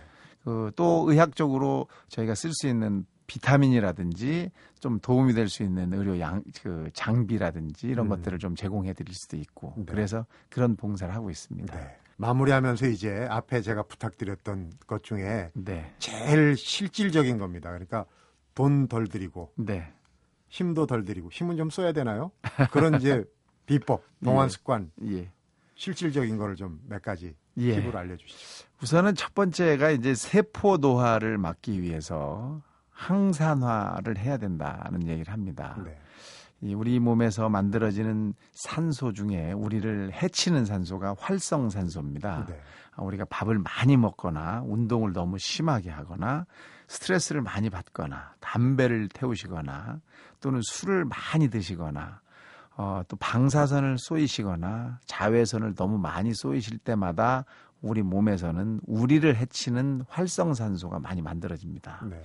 그또 0.45 1.05
의학적으로 1.11 1.89
저희가 2.09 2.35
쓸 2.35 2.53
수 2.55 2.67
있는 2.69 3.05
비타민이라든지 3.27 4.51
좀 4.81 4.99
도움이 5.01 5.35
될 5.35 5.49
수 5.49 5.63
있는 5.63 5.93
의료 5.93 6.19
양, 6.21 6.43
그 6.63 6.89
장비라든지 6.95 7.87
이런 7.87 8.07
음. 8.07 8.09
것들을 8.11 8.39
좀 8.39 8.57
제공해 8.57 8.93
드릴 8.95 9.15
수도 9.15 9.37
있고 9.37 9.75
네. 9.77 9.85
그래서 9.87 10.25
그런 10.49 10.75
봉사를 10.77 11.15
하고 11.15 11.31
있습니다. 11.31 11.77
네. 11.79 11.97
마무리하면서 12.21 12.87
이제 12.89 13.27
앞에 13.31 13.63
제가 13.63 13.83
부탁드렸던 13.85 14.73
것 14.87 15.03
중에 15.03 15.51
네. 15.55 15.95
제일 15.99 16.57
실질적인 16.57 17.39
겁니다. 17.39 17.71
그러니까 17.71 18.05
돈 18.55 18.89
덜 18.89 19.07
들이고 19.09 19.53
네. 19.57 19.91
힘도 20.49 20.87
덜 20.87 21.05
들이고 21.05 21.31
힘은 21.31 21.57
좀 21.57 21.71
써야 21.71 21.93
되나요? 21.93 22.31
그런 22.73 22.95
이제 22.97 23.25
비법, 23.67 24.03
동안 24.23 24.47
예. 24.47 24.49
습관, 24.51 24.91
예. 25.07 25.31
실질적인 25.77 26.37
거를 26.37 26.57
좀 26.57 26.81
몇 26.89 27.01
가지 27.01 27.35
예. 27.57 27.81
팁을 27.81 27.97
알려주시죠. 27.97 28.69
우선은 28.83 29.15
첫 29.15 29.35
번째가 29.35 29.91
이제 29.91 30.15
세포 30.15 30.77
노화를 30.77 31.39
막기 31.39 31.81
위해서 31.81 32.61
항산화를 32.91 34.19
해야 34.19 34.37
된다는 34.37 35.07
얘기를 35.09 35.33
합니다. 35.33 35.81
네. 35.85 35.99
이 36.63 36.75
우리 36.75 36.99
몸에서 36.99 37.49
만들어지는 37.49 38.35
산소 38.53 39.13
중에 39.13 39.53
우리를 39.53 40.13
해치는 40.13 40.67
산소가 40.67 41.17
활성산소입니다. 41.19 42.47
네. 42.49 42.61
아, 42.97 43.03
우리가 43.03 43.25
밥을 43.31 43.59
많이 43.59 43.97
먹거나 43.97 44.63
운동을 44.67 45.13
너무 45.13 45.39
심하게 45.39 45.91
하거나 45.91 46.45
스트레스를 46.89 47.41
많이 47.41 47.71
받거나 47.71 48.35
담배를 48.41 49.09
태우시거나 49.09 50.01
또는 50.41 50.61
술을 50.63 51.07
많이 51.07 51.49
드시거나 51.49 52.21
어, 52.77 53.03
또 53.09 53.17
방사선을 53.17 53.97
쏘이시거나 53.99 54.99
자외선을 55.07 55.75
너무 55.75 55.99
많이 55.99 56.35
쏘이실 56.35 56.79
때마다 56.79 57.45
우리 57.81 58.03
몸에서는 58.03 58.81
우리를 58.87 59.35
해치는 59.35 60.05
활성산소가 60.09 60.99
많이 60.99 61.23
만들어집니다. 61.23 62.05
네. 62.11 62.23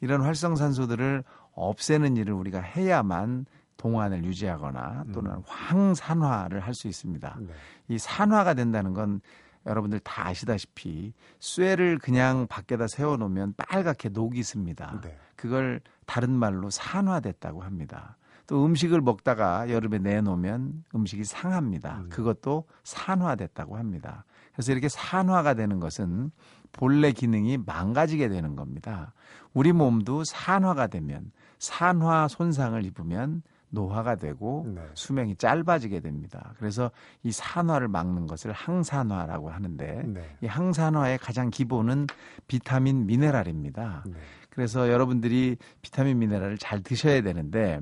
이런 0.00 0.22
활성산소들을 0.22 1.24
없애는 1.54 2.16
일을 2.16 2.34
우리가 2.34 2.60
해야만 2.60 3.46
동안을 3.76 4.24
유지하거나 4.24 5.04
또는 5.12 5.42
황산화를 5.46 6.60
할 6.60 6.74
수 6.74 6.88
있습니다. 6.88 7.36
네. 7.40 7.52
이 7.88 7.98
산화가 7.98 8.54
된다는 8.54 8.94
건 8.94 9.20
여러분들 9.66 10.00
다 10.00 10.26
아시다시피 10.28 11.12
쇠를 11.38 11.98
그냥 11.98 12.46
밖에다 12.48 12.86
세워놓으면 12.88 13.54
빨갛게 13.56 14.08
녹이 14.08 14.42
습니다. 14.42 15.00
네. 15.02 15.16
그걸 15.36 15.80
다른 16.06 16.30
말로 16.30 16.70
산화됐다고 16.70 17.62
합니다. 17.62 18.16
또 18.46 18.64
음식을 18.64 19.00
먹다가 19.00 19.70
여름에 19.70 19.98
내놓으면 19.98 20.84
음식이 20.94 21.24
상합니다. 21.24 22.00
음. 22.00 22.08
그것도 22.08 22.64
산화됐다고 22.82 23.76
합니다. 23.76 24.24
그래서 24.52 24.72
이렇게 24.72 24.88
산화가 24.88 25.54
되는 25.54 25.78
것은 25.78 26.30
본래 26.72 27.12
기능이 27.12 27.58
망가지게 27.58 28.28
되는 28.28 28.56
겁니다. 28.56 29.12
우리 29.54 29.72
몸도 29.72 30.24
산화가 30.24 30.88
되면 30.88 31.30
산화 31.58 32.28
손상을 32.28 32.84
입으면 32.84 33.42
노화가 33.72 34.16
되고 34.16 34.64
네. 34.74 34.82
수명이 34.94 35.36
짧아지게 35.36 36.00
됩니다. 36.00 36.54
그래서 36.58 36.90
이 37.22 37.32
산화를 37.32 37.88
막는 37.88 38.26
것을 38.26 38.52
항산화라고 38.52 39.50
하는데 39.50 40.02
네. 40.06 40.36
이 40.42 40.46
항산화의 40.46 41.18
가장 41.18 41.50
기본은 41.50 42.06
비타민 42.46 43.06
미네랄입니다. 43.06 44.04
네. 44.06 44.12
그래서 44.50 44.90
여러분들이 44.90 45.56
비타민 45.80 46.18
미네랄을 46.18 46.58
잘 46.58 46.82
드셔야 46.82 47.22
되는데 47.22 47.80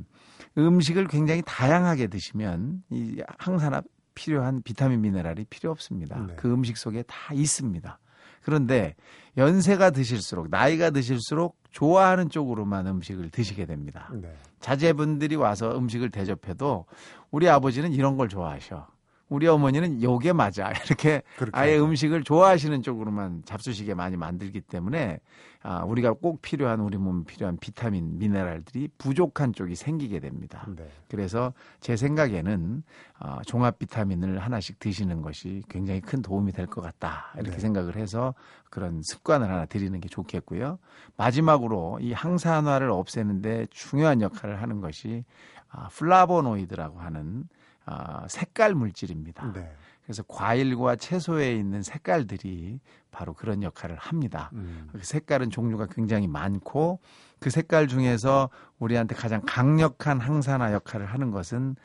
음식을 0.57 1.09
굉장히 1.09 1.43
다양하게 1.45 2.07
드시면 2.07 2.85
이 2.91 3.21
항산화 3.39 3.83
필요한 4.15 4.63
비타민 4.63 5.01
미네랄이 5.01 5.47
필요 5.51 5.73
없습니다. 5.73 6.25
네. 6.27 6.35
그 6.37 6.53
음식 6.53 6.77
속에 6.77 7.03
다 7.03 7.35
있습니다. 7.35 7.99
그런데 8.43 8.95
연세가 9.37 9.91
드실수록 9.91 10.49
나이가 10.51 10.91
드실수록 10.91 11.57
좋아하는 11.71 12.31
쪽으로만 12.31 12.87
음식을 12.87 13.31
드시게 13.31 13.67
됩니다. 13.67 14.11
네. 14.13 14.33
자제분들이 14.61 15.37
와서 15.37 15.77
음식을 15.77 16.11
대접해도 16.11 16.87
우리 17.31 17.49
아버지는 17.49 17.93
이런 17.93 18.17
걸 18.17 18.29
좋아하셔. 18.29 18.89
우리 19.31 19.47
어머니는 19.47 20.03
요게 20.03 20.33
맞아. 20.35 20.71
이렇게 20.85 21.23
그렇게 21.39 21.57
아예. 21.59 21.79
음식을 21.79 22.25
좋아하시는 22.25 22.83
쪽으로만 22.83 23.45
잡수시게 23.47 23.95
많이 23.95 24.17
만들기 24.17 24.61
때문에 24.61 25.21
아, 25.63 25.85
우리가 25.85 26.15
꼭 26.15 26.43
필요한 26.43 26.81
우리 26.81 26.97
몸에 26.99 27.23
필요한 27.25 27.57
비타민, 27.59 28.19
미네랄들이 28.19 28.89
부족한 28.99 29.53
쪽이 29.53 29.77
생기게 29.77 30.19
됩니다. 30.19 30.67
네. 30.75 30.89
그래서 31.09 31.53
제 31.81 31.97
생각에는 31.97 32.83
어, 33.21 33.37
종합 33.47 33.79
비타민을 33.79 34.39
하나씩 34.41 34.79
드시는 34.79 35.23
것이 35.23 35.63
굉장히 35.69 36.01
큰 36.01 36.23
도움이 36.23 36.53
될 36.53 36.67
것 36.67 36.81
같다 36.83 37.33
이렇게 37.37 37.53
네. 37.53 37.59
생각을 37.59 37.97
해서 37.97 38.35
그런 38.71 39.01
습관을 39.03 39.49
하나 39.51 39.65
들이는 39.67 40.01
게 40.01 40.09
좋겠고요. 40.09 40.79
마지막으로 41.17 41.99
이 42.01 42.13
항산화를 42.13 42.91
없애는데 42.91 43.67
중요한 43.71 44.21
역할을 44.23 44.61
하는 44.61 44.81
것이 44.81 45.25
아, 45.69 45.89
플라보노이드라고 45.93 46.99
하는 46.99 47.45
아, 47.85 48.27
색깔 48.29 48.75
물질입니다. 48.75 49.53
네. 49.53 49.73
그래서 50.03 50.23
과일과 50.25 50.97
채소에 50.97 51.55
있는 51.55 51.83
색깔들이 51.83 52.81
바로 53.11 53.33
그런 53.33 53.63
역할을 53.63 53.97
합니다. 53.97 54.51
음. 54.55 54.89
그 54.93 54.99
색깔은 55.05 55.51
종류가 55.51 55.87
굉장히 55.87 56.27
많고 56.27 57.01
그 57.39 57.51
색깔 57.51 57.87
중에서 57.87 58.51
우리한테 58.79 59.15
가장 59.15 59.41
강력한 59.47 60.21
항산화 60.21 60.73
역할을 60.73 61.07
하는 61.07 61.31
것은 61.31 61.77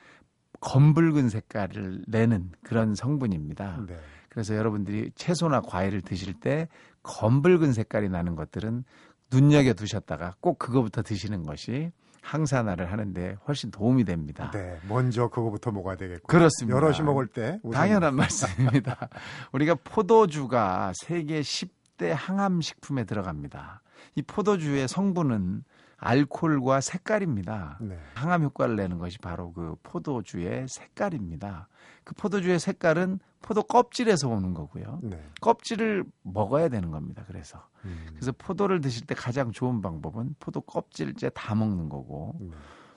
검붉은 0.60 1.30
색깔을 1.30 2.04
내는 2.08 2.52
그런 2.64 2.96
성분입니다. 2.96 3.86
네. 3.88 4.00
그래서 4.30 4.56
여러분들이 4.56 5.12
채소나 5.16 5.62
과일을 5.62 6.02
드실 6.02 6.34
때 6.34 6.68
검붉은 7.04 7.74
색깔이 7.74 8.10
나는 8.10 8.36
것들은 8.36 8.84
눈여겨 9.32 9.74
두셨다가 9.74 10.36
꼭 10.40 10.60
그거부터 10.60 11.04
드시는 11.04 11.44
것이 11.44 11.92
항산화를 12.26 12.92
하는데 12.92 13.38
훨씬 13.48 13.70
도움이 13.70 14.04
됩니다. 14.04 14.50
네. 14.52 14.80
먼저 14.88 15.28
그거부터 15.30 15.72
먹어야 15.72 15.96
되겠고. 15.96 16.26
그렇습니다. 16.28 16.76
여럿이 16.76 17.02
먹을 17.02 17.28
때 17.28 17.60
우선 17.62 17.80
당연한 17.80 18.16
말씀입니다. 18.18 19.10
우리가 19.52 19.76
포도주가 19.84 20.92
세계 20.96 21.42
10대 21.42 22.14
항암 22.16 22.62
식품에 22.62 23.04
들어갑니다. 23.04 23.82
이 24.16 24.24
포도주의 24.24 24.88
성분은 24.88 25.64
알코올과 25.98 26.82
색깔입니다. 26.82 27.78
네. 27.82 27.98
항암 28.16 28.44
효과를 28.44 28.76
내는 28.76 28.98
것이 28.98 29.20
바로 29.20 29.54
그 29.54 29.76
포도주의 29.84 30.68
색깔입니다. 30.68 31.68
그 32.04 32.16
포도주의 32.16 32.60
색깔은 32.60 33.20
포도 33.46 33.62
껍질에서 33.62 34.28
오는 34.28 34.56
거고요. 34.56 35.02
네. 35.04 35.24
껍질을 35.40 36.04
먹어야 36.24 36.68
되는 36.68 36.90
겁니다. 36.90 37.24
그래서 37.28 37.64
음. 37.84 38.08
그래서 38.10 38.32
포도를 38.32 38.82
드실 38.82 39.06
때 39.06 39.14
가장 39.14 39.52
좋은 39.52 39.84
방법은 39.84 40.34
포도 40.40 40.62
껍질째 40.62 41.30
다 41.30 41.54
먹는 41.54 41.88
거고 41.88 42.36
네. 42.40 42.50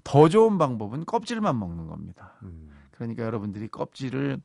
더 0.04 0.26
좋은 0.30 0.56
방법은 0.56 1.04
껍질만 1.04 1.58
먹는 1.58 1.86
겁니다. 1.86 2.38
음. 2.44 2.70
그러니까 2.92 3.24
여러분들이 3.24 3.68
껍질을 3.68 4.40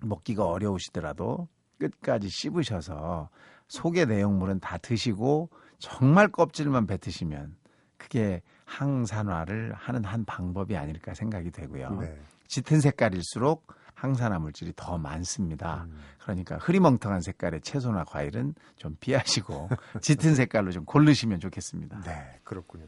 먹기가 0.00 0.44
어려우시더라도 0.44 1.48
끝까지 1.78 2.28
씹으셔서 2.28 3.30
속의 3.68 4.08
내용물은 4.08 4.60
다 4.60 4.76
드시고 4.76 5.48
정말 5.78 6.28
껍질만 6.28 6.86
뱉으시면 6.86 7.56
그게 7.96 8.42
항산화를 8.66 9.72
하는 9.72 10.04
한 10.04 10.26
방법이 10.26 10.76
아닐까 10.76 11.14
생각이 11.14 11.52
되고요. 11.52 12.00
네. 12.00 12.20
짙은 12.48 12.82
색깔일수록 12.82 13.66
항산화 13.96 14.38
물질이 14.38 14.74
더 14.76 14.98
많습니다. 14.98 15.86
음. 15.88 15.98
그러니까 16.22 16.56
흐리멍텅한 16.58 17.22
색깔의 17.22 17.62
채소나 17.62 18.04
과일은 18.04 18.54
좀 18.76 18.96
피하시고 19.00 19.70
짙은 20.02 20.34
색깔로 20.34 20.70
좀 20.70 20.84
고르시면 20.84 21.40
좋겠습니다. 21.40 22.02
네, 22.02 22.40
그렇군요. 22.44 22.86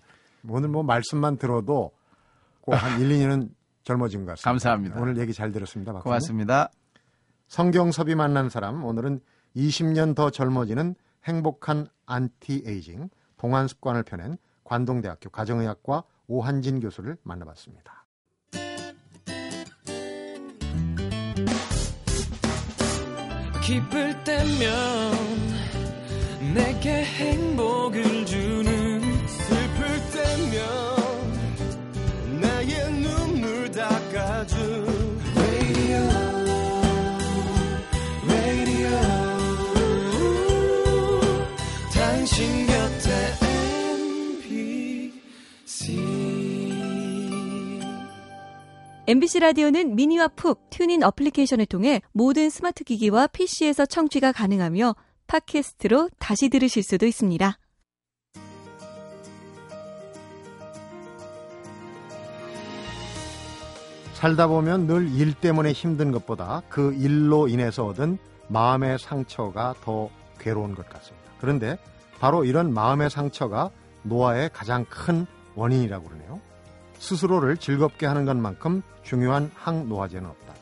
오늘 0.48 0.68
뭐 0.68 0.82
말씀만 0.82 1.38
들어도 1.38 1.92
꼭 2.60 2.74
한 2.74 3.00
1, 3.00 3.08
2년은 3.08 3.48
젊어진 3.84 4.20
것 4.26 4.32
같습니다. 4.32 4.50
감사합니다. 4.50 5.00
오늘 5.00 5.16
얘기 5.16 5.32
잘 5.32 5.50
들었습니다. 5.50 5.92
박사님. 5.92 6.04
고맙습니다. 6.04 6.70
성경섭이 7.48 8.14
만난 8.14 8.50
사람 8.50 8.84
오늘은 8.84 9.20
20년 9.56 10.14
더 10.14 10.28
젊어지는 10.28 10.94
행복한 11.24 11.88
안티에이징 12.04 13.08
동안 13.38 13.66
습관을 13.66 14.02
펴낸 14.02 14.36
관동대학교 14.64 15.30
가정의학과 15.30 16.04
오한진 16.26 16.80
교수를 16.80 17.16
만나봤습니다. 17.22 17.97
기쁠 23.68 24.24
때면 24.24 25.12
내게 26.54 27.04
행복을 27.04 28.24
주는 28.24 29.28
슬플 29.28 29.86
때면 30.10 30.87
MBC 49.08 49.40
라디오는 49.40 49.96
미니와 49.96 50.28
푹 50.28 50.68
TuneIn 50.68 51.02
어플리케이션을 51.02 51.64
통해 51.64 52.02
모든 52.12 52.50
스마트 52.50 52.84
기기와 52.84 53.26
PC에서 53.28 53.86
청취가 53.86 54.32
가능하며 54.32 54.94
팟캐스트로 55.26 56.10
다시 56.18 56.50
들으실 56.50 56.82
수도 56.82 57.06
있습니다. 57.06 57.58
살다 64.12 64.46
보면 64.46 64.86
늘 64.86 65.08
일 65.14 65.32
때문에 65.32 65.72
힘든 65.72 66.12
것보다 66.12 66.60
그 66.68 66.92
일로 66.92 67.48
인해서 67.48 67.86
얻은 67.86 68.18
마음의 68.48 68.98
상처가 68.98 69.74
더 69.84 70.10
괴로운 70.38 70.74
것 70.74 70.86
같습니다. 70.86 71.30
그런데 71.40 71.78
바로 72.20 72.44
이런 72.44 72.74
마음의 72.74 73.08
상처가 73.08 73.70
노화의 74.02 74.50
가장 74.52 74.84
큰 74.84 75.26
원인이라고 75.54 76.04
그러네요. 76.04 76.47
스스로를 76.98 77.56
즐겁게 77.56 78.06
하는 78.06 78.24
것만큼 78.24 78.82
중요한 79.02 79.50
항노화제는 79.54 80.28
없다. 80.28 80.54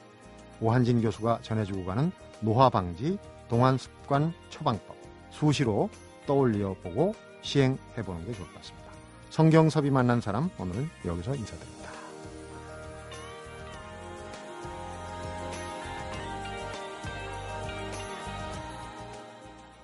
오한진 0.60 1.02
교수가 1.02 1.40
전해주고 1.42 1.84
가는 1.84 2.12
노화 2.40 2.68
방지 2.70 3.18
동안 3.48 3.78
습관 3.78 4.32
처방법 4.50 4.96
수시로 5.30 5.88
떠올려 6.26 6.74
보고 6.82 7.14
시행해 7.42 8.02
보는 8.04 8.24
게 8.26 8.32
좋을 8.32 8.46
것 8.48 8.54
같습니다. 8.56 8.86
성경섭이 9.30 9.90
만난 9.90 10.20
사람 10.20 10.50
오늘은 10.58 10.88
여기서 11.04 11.34
인사드립니다. 11.34 11.75